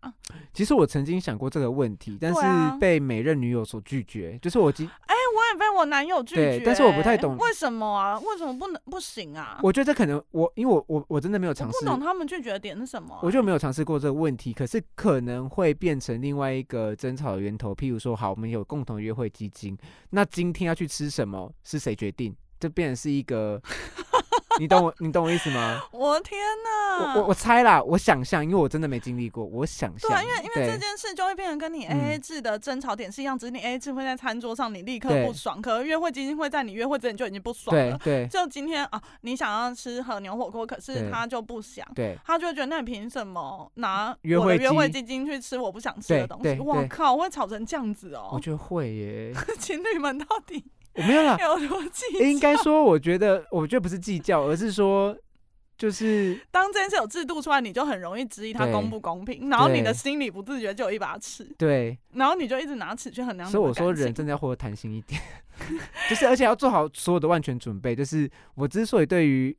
[0.52, 2.40] 其实我曾经想过这个问题，但是
[2.78, 4.38] 被每任女友所拒绝。
[4.40, 8.18] 就是我今哎，我也被我男友拒绝，但是我不太懂为什么啊？
[8.20, 9.58] 为什么不能不行啊？
[9.62, 13.18] 我觉得这可能我因为我我我真的没有尝试，不懂他们拒绝的点是什么？
[13.22, 17.74] 我就没有尝试过这个问题，可是可能会变成另外一个争吵的源头。
[17.74, 19.76] 譬如说，好，我们有共同约会基金，
[20.10, 22.34] 那今天要去吃什么是谁决定？
[22.64, 23.60] 就变成是一个
[24.58, 25.82] 你懂我，你懂我意思吗？
[25.92, 27.14] 我天哪！
[27.16, 30.08] 我我我猜啦，我想象，因为我真的没经历过，我想象。
[30.08, 37.98] 对，因为因为这件事就会变成跟你 A A 制的争吵点是一样，只是你 A A 制会在餐桌上，你立刻不爽，可约会基金会在你约会之前就已经不爽了。
[37.98, 38.28] 对对。
[38.28, 46.56] 就今天啊，你想要吃和牛火锅，可是他就不想，对，他就会觉得那你凭什么拿我的约会基金去吃我不想吃的东西？
[46.60, 48.30] 我靠，会吵成这样子哦！
[48.32, 49.34] 我觉得会耶。
[49.58, 50.64] 情侣们到底？
[50.94, 51.38] 我没有啦。
[52.20, 55.16] 应该说，我觉得，我觉得不是计较，而是说，
[55.76, 63.48] 就是 当这件事有制度出来，你就很容易质疑它公不公平，然后你的心里不自觉就有一把尺，对，然后你就一直拿尺去衡量。
[63.48, 65.20] 所以我说，人真的要活得弹性一点，
[66.08, 67.94] 就是而且要做好所有的万全准备。
[67.94, 69.56] 就是我之所以对于。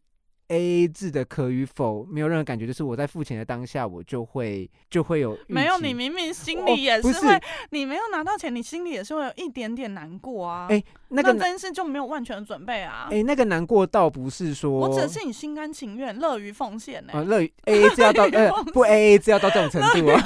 [0.48, 5.78] A A 制的可与否，没有任何感觉，就是我在付钱的当下，我就会就会有没有？
[5.80, 7.42] 你明明心里也是会，
[7.72, 10.68] 你没有拿到钱，你心里也是会有一点点难过啊。
[10.70, 13.08] 哎，那个真是就没有万全的准备啊。
[13.12, 17.14] 哎，那个难过倒不是说，我只是你心甘情愿、乐于奉献呢。
[17.14, 20.22] 啊乐于 A A 制要到呃不 A A 制要到这种程度啊。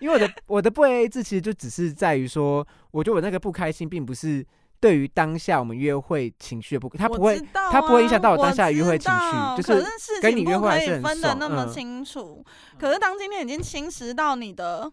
[0.00, 4.44] 因为我的我的不 A A 制其实就只是在于说，我觉得我那个不开心，并不是。
[4.84, 7.40] 对于当下我们约会情绪的不，他不会，
[7.72, 12.44] 他不会影响到我当下约会情绪，就是跟你约会还是分的那么清楚。
[12.78, 14.92] 可是当今天已经侵蚀到你的，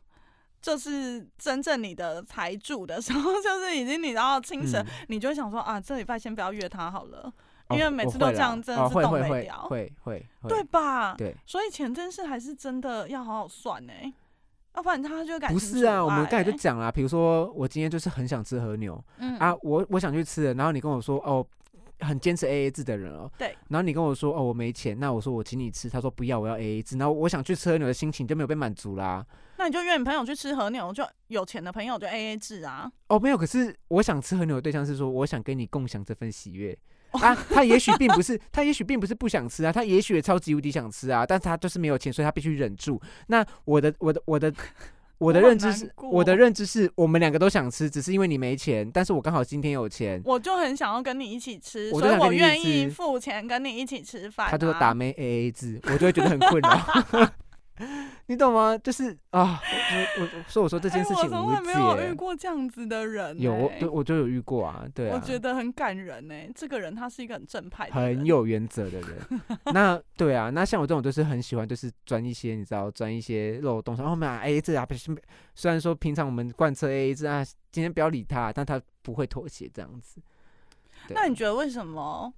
[0.62, 7.30] 就是真正你的财主的时候， 就是已经你然后侵蚀，你就会想说啊，这礼拜先不要约他好了，
[7.72, 11.16] 因为每次都这样，真的是动没了，会会对吧？
[11.18, 13.92] 对，所以钱真是还是真的要好好算呢。
[14.76, 21.46] 要不然他就感不是啊，我们刚才就讲了，比如说我今天就是很想吃和牛，嗯啊，我我想去吃，然后你跟我说哦，
[22.00, 29.26] 很坚持 A A 制的人哦，对，然后你跟我说哦我没钱，那我说我请你吃，他说不要，我要 A A 制，然后我想去吃和牛的心情就没有被满足啦。
[29.58, 32.92] 那你就约你朋友去吃和牛，就有钱的朋友就 A A 制啊。
[33.10, 36.76] 哦，没有，可是我想吃和牛的对象是说，我想跟你共享这份喜悦。
[37.12, 43.02] 啊，他也许并不是， 他也许并不是不想吃啊，他也许也超级无敌想吃啊，但是他就是没有钱，所以他必须忍住。
[43.28, 44.54] 那我的，我的，我的，
[45.20, 54.50] 我的认知是，我的认知是我们两个都想吃，只是因为你没钱，但是我刚好今天有钱，我就很想要跟你一起吃，所以我愿意付钱跟你一起吃饭。
[54.50, 57.32] 他就打没 A A 制，我就会觉得很困扰。
[58.28, 58.78] 你懂吗？
[58.78, 59.60] 就是啊，
[60.20, 63.40] 我我所以我说这件事情，我从来没有遇过这样子的人。
[63.40, 65.16] 有，对，我就有遇过啊，对啊。
[65.16, 69.18] 我觉得很感人呢，这个人他是一个很正派、很有原则的人。
[69.74, 73.96] 那对啊，那像我这种就是很喜欢，就是钻一些，你知道，钻一些漏洞。
[73.96, 75.16] 然后我们 A A 制啊，不是，
[75.56, 80.22] 虽然说平常我们贯彻 A A 制啊，今天不要理他，但他不会妥协这样子。
[81.10, 82.32] 那你觉得为什么？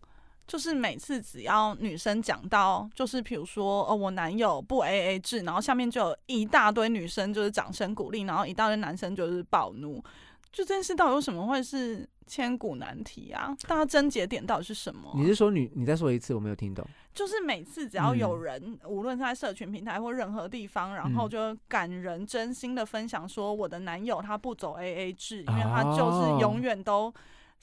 [0.45, 10.03] 就是每次只要女生讲到，就是比如说，哦，我男友不 A A 制，然后下面就有一大堆女生就是掌声鼓励，然后一大堆男生就是暴怒，
[10.51, 13.55] 就这件事到底为什么会是千古难题啊？
[13.67, 15.13] 大家症结点到底是什么？
[15.15, 15.71] 你是说女？
[15.75, 16.85] 你再说一次，我没有听懂。
[17.13, 27.13] 就是每次只要有人，无论在社群平台或任何地方，然后就感人真心的分享说，我的男友他不走 A A 制，因为他就是永远都。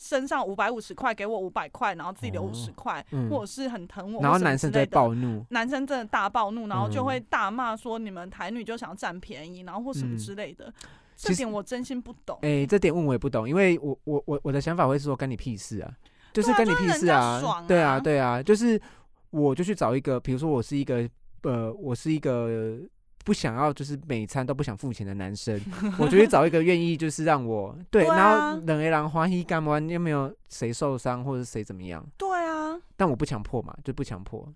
[0.01, 10.73] 身上五百五十块，给我五百块，然后自己留五十块，或者是很疼我，然后男生在暴怒，男生真的大暴怒，然后就会大骂说你们台女就想要占便宜，然后或什么之类的。
[11.17, 12.39] 这点我真心不懂。
[12.41, 15.93] 哎，这点问我也不懂，因为我我我我的想法会是说，跟你屁事啊，
[16.33, 18.81] 就是跟你屁事啊，对啊对啊，就是
[19.29, 21.07] 我就去找一个，比如说我是一个
[21.43, 22.81] 呃，我是一个。
[23.25, 25.61] 不想要就是每餐都不想付钱的男生，
[25.99, 32.05] 我就去找一个愿意就是让我对，然后冷一冷欢喜干完又没有谁受伤或者谁怎么样？
[32.17, 34.47] 对啊，但我不强迫嘛，就不强迫。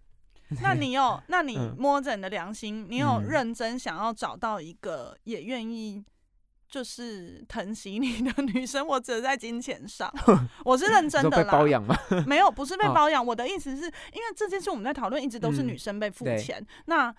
[0.62, 6.02] 那你有，那你摸着你的良心，你有认真想要找到一个也愿意
[6.68, 8.86] 就是疼惜你的 女生？
[8.86, 10.12] 我只在金钱上，
[10.64, 11.44] 我是认真的啦。
[11.44, 11.96] 被包养吗？
[12.26, 13.24] 没有，不是被 包养。
[13.24, 16.64] 我的意思是因为这件事我们在讨论，一直都是女生被付钱。
[16.86, 17.14] 那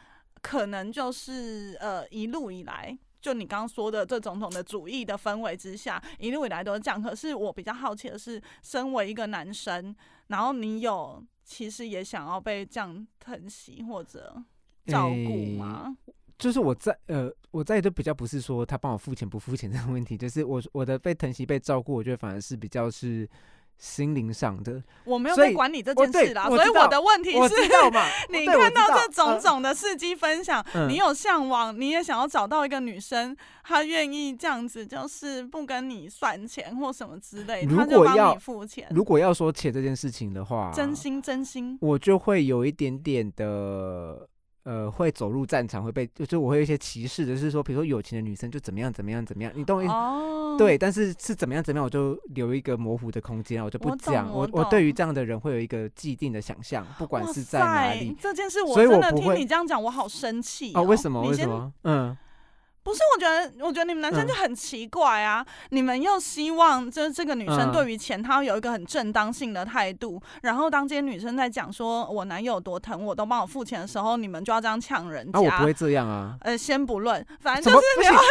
[0.47, 7.01] 可能就是呃，一路以来，就你刚刚说的这种种的主义的氛围之下，一路以来都是这样。
[7.01, 9.95] 可是我比较好奇的是，身为一个男生，
[10.27, 14.39] 然后你有其实也想要被这样疼惜或者
[14.85, 15.97] 照顾吗？
[16.37, 23.27] 就是我在呃，我在都比较不是说他帮我付钱不付钱这个问题，就是我我的被疼惜被照顾，我觉得反而是比较是。
[23.77, 27.55] 心灵上的，我没有在管你这件事啦，所以我的问题是，
[28.29, 38.87] 你看到这种种的事迹分享，你有向往，你也想要找到一个女生，她愿意这样子，就是不跟你算钱或什么之类，她就帮你付钱。
[38.91, 44.27] 如果要说钱这件事情的话，真心真心，我就会有一点点的
[44.65, 49.93] 呃，会走入战场，会被就是我会有一些歧视的，是说，比如说有钱的女生就怎么样怎么样怎么样，你懂我意思？
[49.93, 50.55] 哦。
[50.57, 54.27] 对，但是是怎么样怎么样，我就留一个模糊的空间，我就不讲。
[54.31, 58.15] 我我对于这样的人会有一个既定的想象，不管是在哪里。
[58.19, 60.81] 这件事我真的听你这样讲，我好生气哦。
[60.81, 61.21] 为什么？
[61.21, 61.71] 为什么？
[61.83, 62.17] 嗯。
[62.85, 65.43] 不是，我觉得，我觉得你们男生就很奇怪啊！
[65.71, 75.39] 你们又希望就是这个女生对于钱，她有一个很正当性的态度，然后当这些女生在讲说我男友多疼我，都帮我付钱的时候，你们就要这样呛人家。
[75.39, 76.37] 我不会这样啊。
[76.41, 77.85] 呃，先不论，反正就是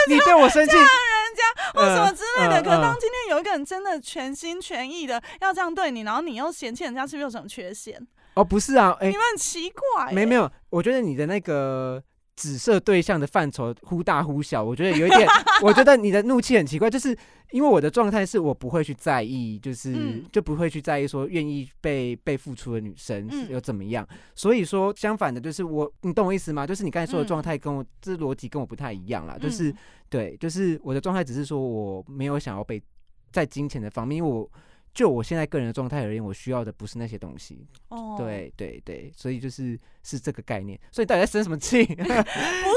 [0.09, 0.87] 你对我生气，呛人
[1.35, 2.63] 家或什么之类的。
[2.63, 8.01] 可是当今天有一个人真的全心全意的要这样对你，然后你又嫌弃人家，是不是有什么缺陷？
[8.35, 10.13] 哦，不是啊，你们很奇怪。
[10.13, 12.01] 没没有，我觉得你的那个。
[12.37, 15.29] 紫色对象的范畴忽大忽小，我觉得有一点，
[15.63, 17.17] 我觉得你的怒气很奇怪，就是
[17.53, 26.67] 因为我的状态是我不会去在意，就是就不会去在意说愿意被被付出的女生又怎么样，所以说相反的，就是我，你懂我意思吗？
[26.67, 29.75] 就是你刚才说的状态跟我这逻辑跟我不太一样啦，就是
[30.09, 32.83] 对，就是我的状态只是说我没有想要被
[33.31, 34.51] 在金钱的方面，因为我。
[34.95, 37.67] 就我现在个人的状态而言，我需要的不是那些东西。
[37.89, 40.79] 哦，对对对，所以就是是这个概念。
[40.93, 41.85] 所以到底在生什么气？
[41.95, 42.05] 不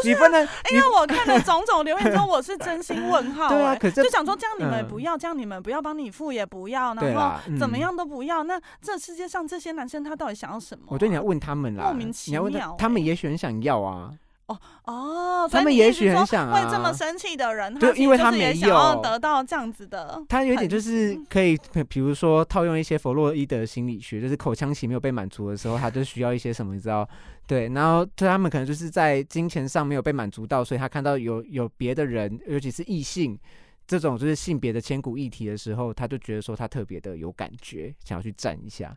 [0.03, 0.41] 是，不能，
[0.73, 3.49] 因为我看了种种留言中，我是真心问号。
[3.53, 8.43] 对啊，可是就想说这样你们不要，这样你们不要帮你付也不要，然后怎么样都不要。
[8.43, 10.85] 那这世界上这些男生他到底想要什么？
[10.87, 12.75] 我觉得你要问他们啦，莫名其妙。
[12.79, 14.11] 他们也许很想要啊。
[14.47, 20.21] 哦哦，他们也许很想会这么生气的人，就因为他没有得到这样子的。
[20.29, 21.57] 他有点就是可以，
[21.89, 27.07] 比如说套用一些弗洛伊德心理学，就是口腔期没有被满足的时候，他就需要一些什么，你知道？
[27.45, 33.37] 对，然后就他们可能就是在金钱上没有被满足到，所以他看到有有别的人，尤其是异性
[33.85, 38.95] 这种就是性别的千古议题的时候，他就觉得说他特别的有感觉，想要去站一下。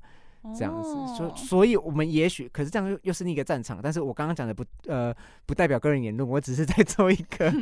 [0.56, 3.80] 这样子，所所以，我们也许，可是这样又又是另一个战场。
[3.82, 5.14] 但是我刚刚讲的不，呃，
[5.46, 7.52] 不代表个人言论，我只是在 做一个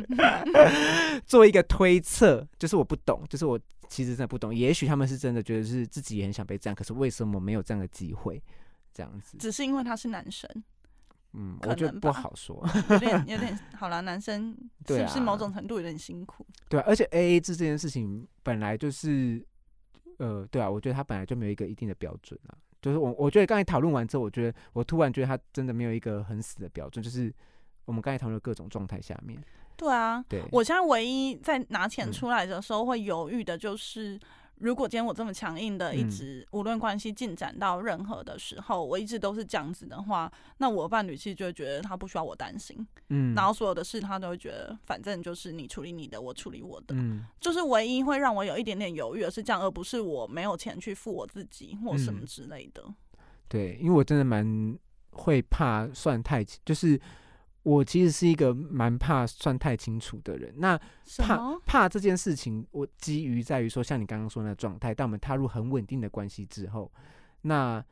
[1.25, 4.53] 做一个推测，就是我不懂，就是我其实真的不懂。
[4.55, 8.41] 也许他们是真的觉得是自己也很想被这样，可是为什么没有这样的机会？
[8.93, 10.49] 这样子，只是因为他是男生。
[11.33, 14.01] 嗯，我觉得不好说，有点 有点好了。
[14.01, 14.55] 男生
[14.87, 16.43] 是不是某种程度有点辛苦？
[16.67, 19.45] 对，而且 A A 制这件事情本来就是，
[20.17, 22.57] 呃，对啊，我觉得他本来就没有一个一定的标准啊。
[22.81, 27.01] 就是我，我觉得刚才讨论完之后，我觉得我突然觉得他真的没有一个很死的标准。
[27.03, 27.33] 就是
[27.85, 29.39] 我们刚才讨论各种状态下面，
[29.75, 34.19] 对啊，对我现在唯一在拿钱出来的时候会犹豫的，就是。
[34.59, 52.83] 如果今天我这么强硬的，一直无论关系进展到任何的时候，我一直都是这样子的话，那我伴侣其实就会觉得他不需要我担心，嗯，然后所有的事他都会觉得，反正就是你处理你的，我处理我的，嗯，就是唯一会让我有一点点犹豫的是这样，而不是我没有钱去付我自己或什么之类的。
[53.47, 54.77] 对，因为我真的蛮
[55.11, 56.99] 会怕算太，就是。
[57.69, 60.51] 我其实是一个蛮怕算太清楚的人。
[60.57, 60.75] 那
[61.19, 66.91] 怕怕这件事情，我基于在于说，像你刚刚说那状态，当我们踏入很稳定的关系之后，
[67.41, 67.83] 那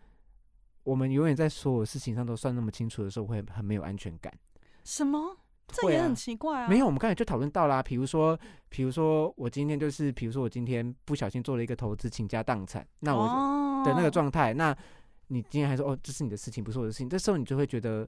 [0.84, 4.34] 我们永远在所有事情上都算那么清楚的时候，会很没有安全感。
[4.84, 5.38] 什么？
[5.68, 6.68] 这也很奇怪啊！
[6.68, 7.84] 没有，我们刚才就讨论到啦。
[7.84, 14.76] 比如说，比如说我今天就是，比如说我今天不小心做了一个投资，倾家荡产，那我的那个状态，那
[15.28, 18.08] 你今天还说哦，这是你的事情，不是我的事情，这时候你就会觉得。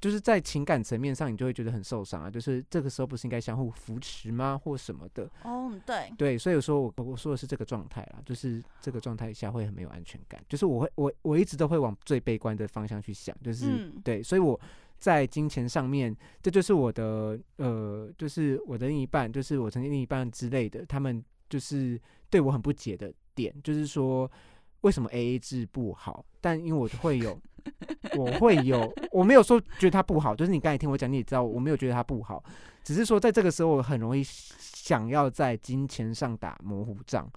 [0.00, 2.30] 就是在情感层面上，你就会觉得很受伤啊。
[2.30, 5.28] 就是这个时候不是应该相互扶持吗，或什么的？
[5.42, 10.42] 哦，对，对，所以说我我说的是这个状态啦，就是这个状态下会很没有安全感。
[10.48, 14.58] 就是我会我我一直都会往最悲观的方向去想，就是对，所以我
[14.98, 24.30] 在金钱上面，这就是我的呃，就是我的另一半，就是我曾经另一半之类的，他们就是对我很不解的点，就是说
[24.82, 26.24] 为什么 A A 制不好？
[26.40, 27.38] 但因为我会有。
[28.16, 32.42] 我会有，我没有说觉得它不好，就是你刚才听我讲，你也知道我没有觉得它不好，
[32.82, 37.30] 只是说在这个时候我很容易想要在金钱上打模糊仗，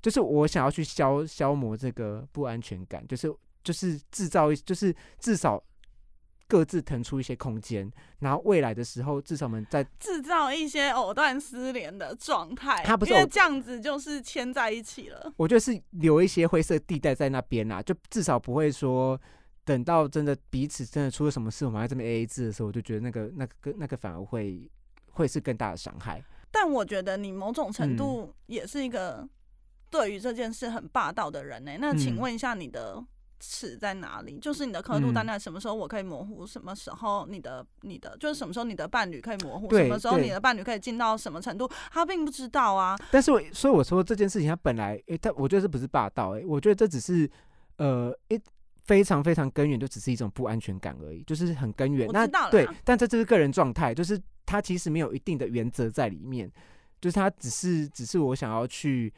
[0.00, 3.32] 就是我想要去消消磨这个不安全感，就是
[3.62, 5.62] 就是制造一，就是至少
[6.48, 7.88] 各自腾出一些空间，
[8.20, 19.20] 然后未来的时候至少我们在制造一些藕断丝连的状态，他不是这样子就是牵在一起了，我觉得是留一些灰色地带在那边啊，就至少不会说。
[19.64, 24.66] 等到真的彼此真的出了什么事，我们还这么 A A 制的时候，我就觉得那个、那个、那个反而会
[25.10, 26.24] 会是更大的伤害。
[26.50, 29.28] 但我觉得你某种程度也是一个
[29.90, 31.72] 对于这件事很霸道的人呢。
[31.78, 33.04] 那请问一下，你的
[33.40, 34.38] 尺在哪里？
[34.38, 36.46] 就是你的刻度在那什么时候我可以模糊？
[36.46, 39.68] 什么时候你的、你的就是什么时候你的伴侣可以模糊？
[39.74, 41.70] 什么时候你的伴侣可以进到什么程度？
[41.90, 42.96] 他并不知道啊。
[43.10, 47.30] 但是我，所以我说这件事情，他本来诶，他我觉得这不是霸道诶，我觉得这只是
[47.76, 48.40] 呃一。
[48.88, 52.08] 非常非常根源，就只是一种不安全感而已，就是很根源。
[52.10, 56.50] 那对，但这就是个人状态，就是他其实没有一定的原则在里面，
[56.98, 59.12] 就是他只是只是我想要去。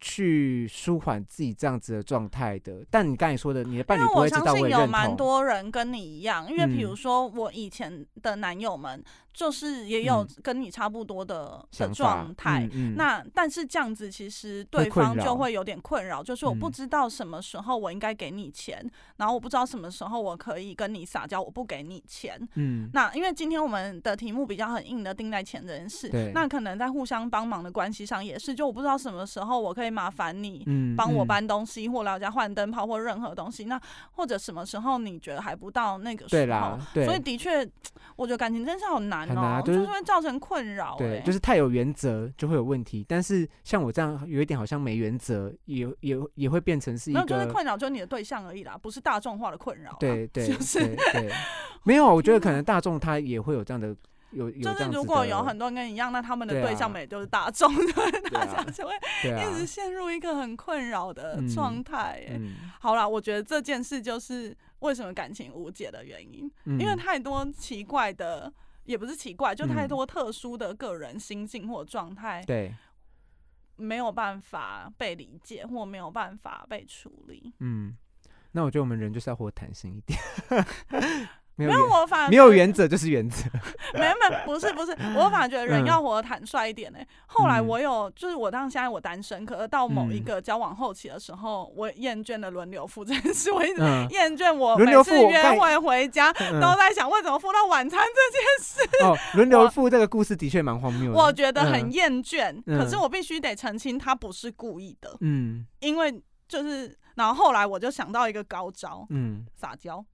[0.00, 9.02] 去舒缓自己这样子的状态的，但你刚才说的，你的伴侣不会知道我有蛮多人跟你一样，因为比如说我以前的男友们。
[9.32, 18.84] 就是也有跟你差不多的的状态，那但是这样子其实对方就会有点困扰，就是我不知道什么时候我应该给你钱，
[19.18, 22.36] 然后我不知道什么时候我可以跟你撒娇，我不给你钱。
[22.56, 30.64] 嗯，那因为今天我们的题目比较很硬的定在钱这件事，那可能在互相帮忙的关系上也是，就我不知道什么时候我可以麻烦你，
[30.96, 33.80] 帮我搬东西或老家换灯泡或任何东西，那
[34.12, 37.66] 或者什么时候你觉得还不到那个时候，所以的确，
[38.16, 39.26] 我觉得感情真是好难。
[39.26, 40.96] 很难，就是会造成困扰。
[40.96, 43.04] 对，就是太有原则就会有问题。
[43.08, 49.96] 但是像我这样有一点好像没原则，也也也会变成是一个就是困扰，就是你的对象而已啦，不是大众化的困扰。
[50.00, 51.30] 对对， 就是对。
[51.82, 53.94] 没有，我觉得可能大众他也会有这样的
[54.32, 62.24] 有有就是如果有很多人跟你一样，那他们的对象们也就是大众， 对大家就会一直陷入一个很困扰的状态。
[62.30, 68.52] 嗯，好啦，我觉得这件事就是为什么感情无解的原因，因为太多奇怪的。
[68.86, 72.74] 也不是奇怪，就太多特殊的个人心境或状态，对，
[73.76, 77.52] 没有办法被理解或没有办法被处理。
[77.60, 77.96] 嗯，
[78.50, 80.18] 那我觉得我们人就是要活弹性一点。
[81.66, 83.44] 没有我反没有原则就是原则，
[83.94, 86.98] 没有没有不是不是，我反而觉得人要活得坦率一点呢。
[87.26, 93.80] 后来我有就是我当现在我单身，可是到某一个交往后期的时候，我厌倦了轮流付这件事，我一直
[94.10, 99.04] 厌倦我每次约会回家都在想为什么付到晚餐这件事。
[99.04, 102.54] 哦，轮流付这个故事的确蛮荒谬，我觉得很厌倦。
[102.66, 105.16] 可是我必须得澄清，他不是故意的。
[105.20, 110.04] 嗯，因为就是然后后来我就想到一个高招，嗯，撒娇。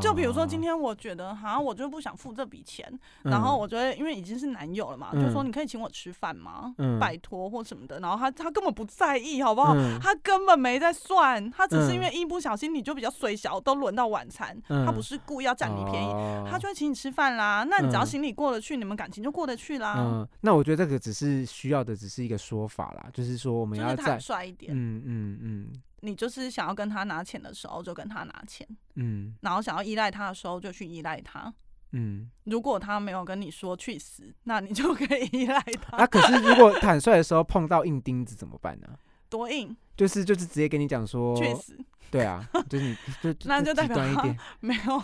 [0.00, 2.86] 就比如说，今天我觉得好像我就不想付这笔钱，
[3.22, 6.74] 然后我觉得因为已经是男友了嘛，就说你可以请我吃饭吗？
[7.00, 7.98] 拜托或什么的。
[8.00, 9.74] 然后他他根本不在意，好不好？
[10.00, 16.10] 他根本没在算，他只是因为一不小心你就比较水小，都轮到晚餐，他不是故意要占你便宜，
[16.50, 17.66] 他就会请你吃饭啦。
[17.68, 19.94] 那你只要心里过得去，你们感情就过得去啦。
[19.98, 24.72] 嗯，那我觉得这个只是需要的，只是一个说法啦，就是说我们要坦率一点。
[24.74, 25.82] 嗯嗯嗯。
[26.04, 31.52] 你就是想要跟他拿钱的时候就跟他拿钱，嗯，然后想要依赖他的时候就去依赖他，
[31.92, 32.30] 嗯。
[32.44, 35.96] 如果他没有跟你说去死，那你就可以依赖他。
[35.96, 38.88] 啊，可是如果坦率的时候碰到硬钉子怎么办呢？
[39.30, 39.74] 多硬？
[39.96, 41.78] 就是就是直接跟你讲说去死。
[42.10, 45.02] 对啊，就是你就那就代表他没有，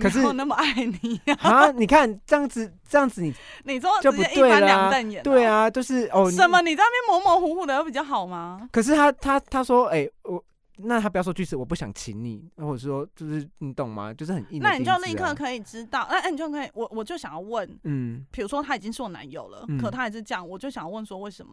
[0.00, 0.72] 可是那么爱
[1.02, 1.70] 你啊！
[1.70, 3.32] 你看这样子，这样子你
[3.64, 4.90] 你说就不对了。
[5.22, 6.60] 对啊，就是哦，什么？
[6.62, 8.68] 你在那边模模糊糊的，有比较好吗？
[8.72, 10.42] 可是他他他说，哎，我
[10.78, 14.12] 那他不要说句子，我不想请你，或者说就是你懂吗？
[14.12, 14.60] 就是很硬。
[14.60, 21.52] 那你就立刻可以知道，那你就可以，我我就想要问，嗯，比如说他已经是我男友了，可他还是这样，我就想要问说为什么？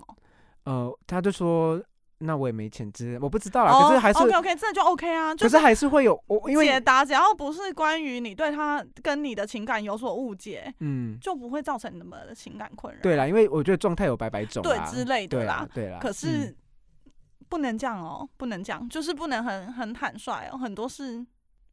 [0.64, 1.82] 呃，他就说。
[2.22, 3.72] 那我也没钱支，我不知道啦。
[3.72, 5.36] 可是还是 OK OK，这就 OK 啊。
[5.36, 13.02] 可是还是会有我因为解答，只要不是关于你对他跟你的情感有所误解，嗯，就不会造成你们的情感困扰。
[13.02, 16.00] 对啦，因为我觉得状态有百百种，对之类的啦，对啦。
[16.00, 16.56] 可是
[17.50, 21.26] 不能这样哦，不能这样，就是不能很很坦率哦，很多事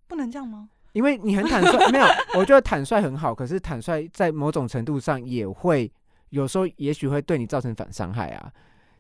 [0.07, 0.68] 不能这样吗？
[0.92, 5.92] 因为你很坦率，没有，我觉得坦率很好，可是坦率在某种程度上也会
[6.30, 8.51] 有时候也许会对你造成反伤害啊。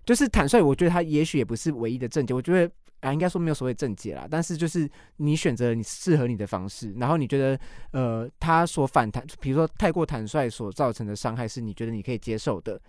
[0.08, 2.32] 就是坦率，我觉得他也许也不是唯一的症结。
[2.32, 4.26] 我觉得啊，应该说没有所谓症结啦。
[4.30, 12.80] 但是就是你选择你适合你的方式，然后你觉得呃，他所反弹，比如说太过坦率所造成的伤害是你觉得你可以接受的，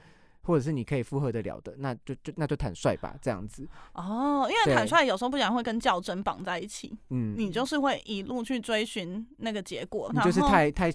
[0.43, 3.67] 或者是你可以负荷得了的，那就就那就坦率吧，这样子。
[3.95, 6.97] 哦，因为坦率有时候不然会跟较真绑在一起。
[7.09, 10.89] 嗯，你就是会一路去追寻那个结果，你就是太太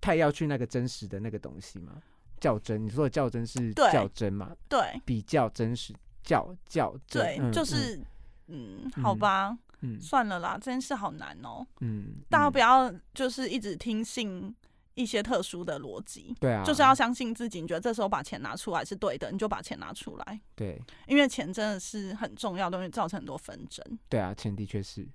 [0.00, 1.92] 太要去那个真实的那个东西嘛。
[2.40, 4.54] 较真，你说的较真是较真嘛？
[4.68, 8.00] 对，比较真实，较较真，对，就是
[8.48, 11.66] 嗯，好吧，嗯，算了啦，这件事好难哦。
[11.80, 14.54] 嗯，大家不要就是一直听信
[14.94, 17.60] 一些特殊的逻辑，对啊，就是要相信自己。
[17.60, 20.40] 你觉得这时候把钱拿出来是对的，你就把钱拿出来。
[20.54, 23.84] 对，因为钱真的是很重要，东西造成很多纷争。
[24.08, 25.06] 对啊，钱的确是。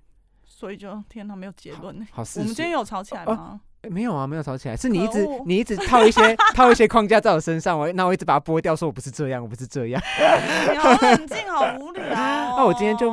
[0.44, 2.06] 所以就天哪，没有结论。
[2.12, 3.60] 好，我们今天有吵起来吗？
[3.90, 10.00] 没有啊，没有吵起来，是你一直你一直套一些 套一些框架在我身上，我那我一直把它剥掉，说我不是这样，我不是这样。
[10.70, 12.04] 你好冷静，好无聊。
[12.10, 13.10] 那我今天就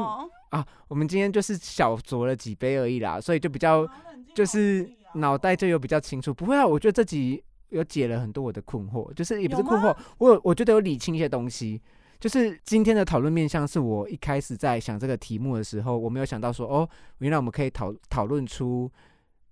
[0.50, 3.88] 啊，我们今天就是小酌了几杯而已啦，所以就比较
[4.36, 6.34] 就是脑袋就有比较清楚。
[6.34, 11.82] 不会啊，我觉得这集有解了很多我的困惑，就是也不是困惑，我有我觉得有理清一些东西。
[12.20, 16.90] 就是今天的讨论面向是我一开始在想这个题目的时候，我没有想到说，哦，
[17.20, 18.92] 原来我们可以讨讨论出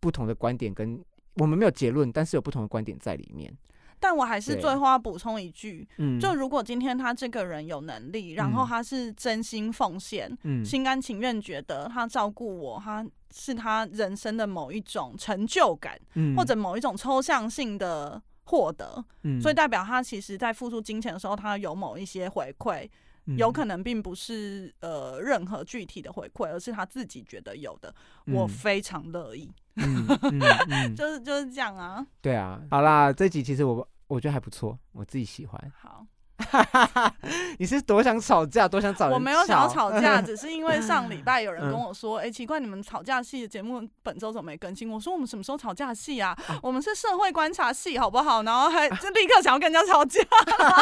[0.02, 1.00] 不同的观点，跟
[1.38, 3.52] 我们没有结论，但是有不同的观点在里面。
[4.00, 5.88] 但我还是最后要补充一句，
[6.22, 10.32] 就如果今天他这个人有能力，然后他是真心奉献，
[10.64, 16.00] 心甘情愿，觉得他照顾我，他是他人生的某一种成就感，
[16.36, 19.04] 或者某一种抽象性的获得，
[19.42, 22.88] 所以代表他其实在付出金钱的时候，他有某一些回馈，
[23.36, 27.94] 有可能并不是呃任何具体的回馈，而是他自己觉得有的，
[28.28, 29.52] 我非常乐意。
[30.96, 32.06] 就是就是这样啊。
[32.22, 35.72] 对啊，好啦，这集其实我我觉得还不错，我自己喜欢。
[35.80, 35.97] 好，
[37.58, 39.14] 你是多想吵架，多想找人？
[39.14, 44.90] 我没有想要吵架， 只是因为上礼拜有人跟我说，哎，奇怪，你们吵架戏的节目本周怎么没更新？
[44.90, 46.38] 我说我们什么时候吵架戏啊？
[46.62, 48.44] 我们是社会观察戏，好不好？
[48.44, 50.22] 然后还就立刻想要跟人家吵架。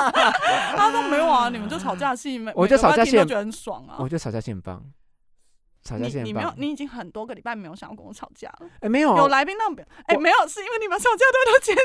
[0.75, 4.83] 他说没有啊，你们就吵架戏，我就吵架戏觉得很爽啊，我觉得吵架戏很棒。
[5.93, 8.67] 你你没有，你已经很多个礼拜没有想要跟我吵架了。
[8.79, 11.75] 哎，没有，有来宾那种，哎，没有，是因为你们吵架都都剪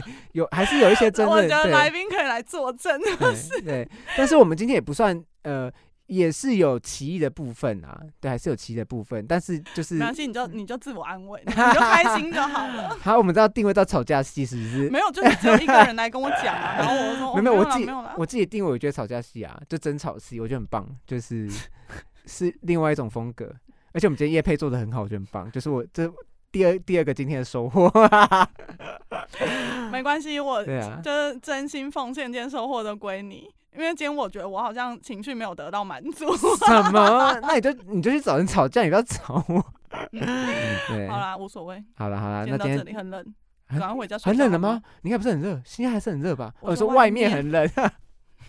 [0.00, 0.02] 掉。
[0.32, 3.00] 有还是有一些真的，我觉得来宾可以来作证。
[3.36, 5.70] 是对，但是我们今天也不算，呃，
[6.06, 7.96] 也是有歧义的部分啊。
[8.20, 12.98] 对，还是有歧义的部分，但是就是没关系，你就你就自我安慰，你就开心就好了。
[13.00, 14.90] 好，我们知道定位到吵架戏是不是？
[14.90, 16.74] 没有，就是只有一个人来跟我讲啊。
[16.78, 21.48] 然后我说，没有，我自己我自己定位，我觉得吵架戏啊，就争吵戏，我觉得很棒，就是。
[22.26, 23.52] 是另外一种风格，
[23.92, 25.50] 而且我们今天夜配做的很好，我觉得很棒。
[25.50, 26.10] 就是我这
[26.52, 27.90] 第二第二个今天的收获，
[29.92, 30.64] 没关系，我
[31.02, 33.48] 就是真心奉献，今天收获都归你。
[33.72, 36.26] 因为今天我觉得我好像情绪没有得到满足。
[36.36, 37.38] 什么？
[37.42, 39.64] 那你就你就去找人吵架，你不要吵我。
[40.10, 41.80] 对，好啦，无所谓。
[41.94, 43.24] 好了好了，那今天这里很冷，
[43.68, 44.18] 赶快回家。
[44.18, 44.82] 很冷了吗？
[45.02, 46.52] 你看不是很热，现在还是很热吧？
[46.60, 47.70] 我说外面很冷。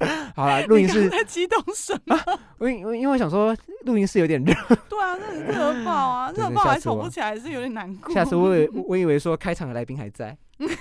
[0.35, 2.17] 好了，录音室在激动什么？
[2.57, 4.53] 我因因为我想说，录音室有点热。
[4.89, 8.13] 对啊，那热爆啊， 热爆还吵不起来，是有点难过。
[8.13, 8.55] 下次我
[8.87, 10.35] 我以为说开场的来宾还在。
[10.57, 10.77] 今天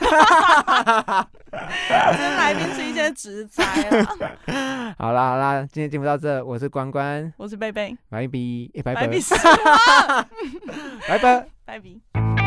[2.37, 4.07] 来宾是一些直灾了。
[4.99, 8.53] 好啦好啦，今天节目到这，我是关关，我是贝贝，拜拜，
[8.83, 9.07] 拜拜，
[11.09, 12.40] 拜拜，拜拜。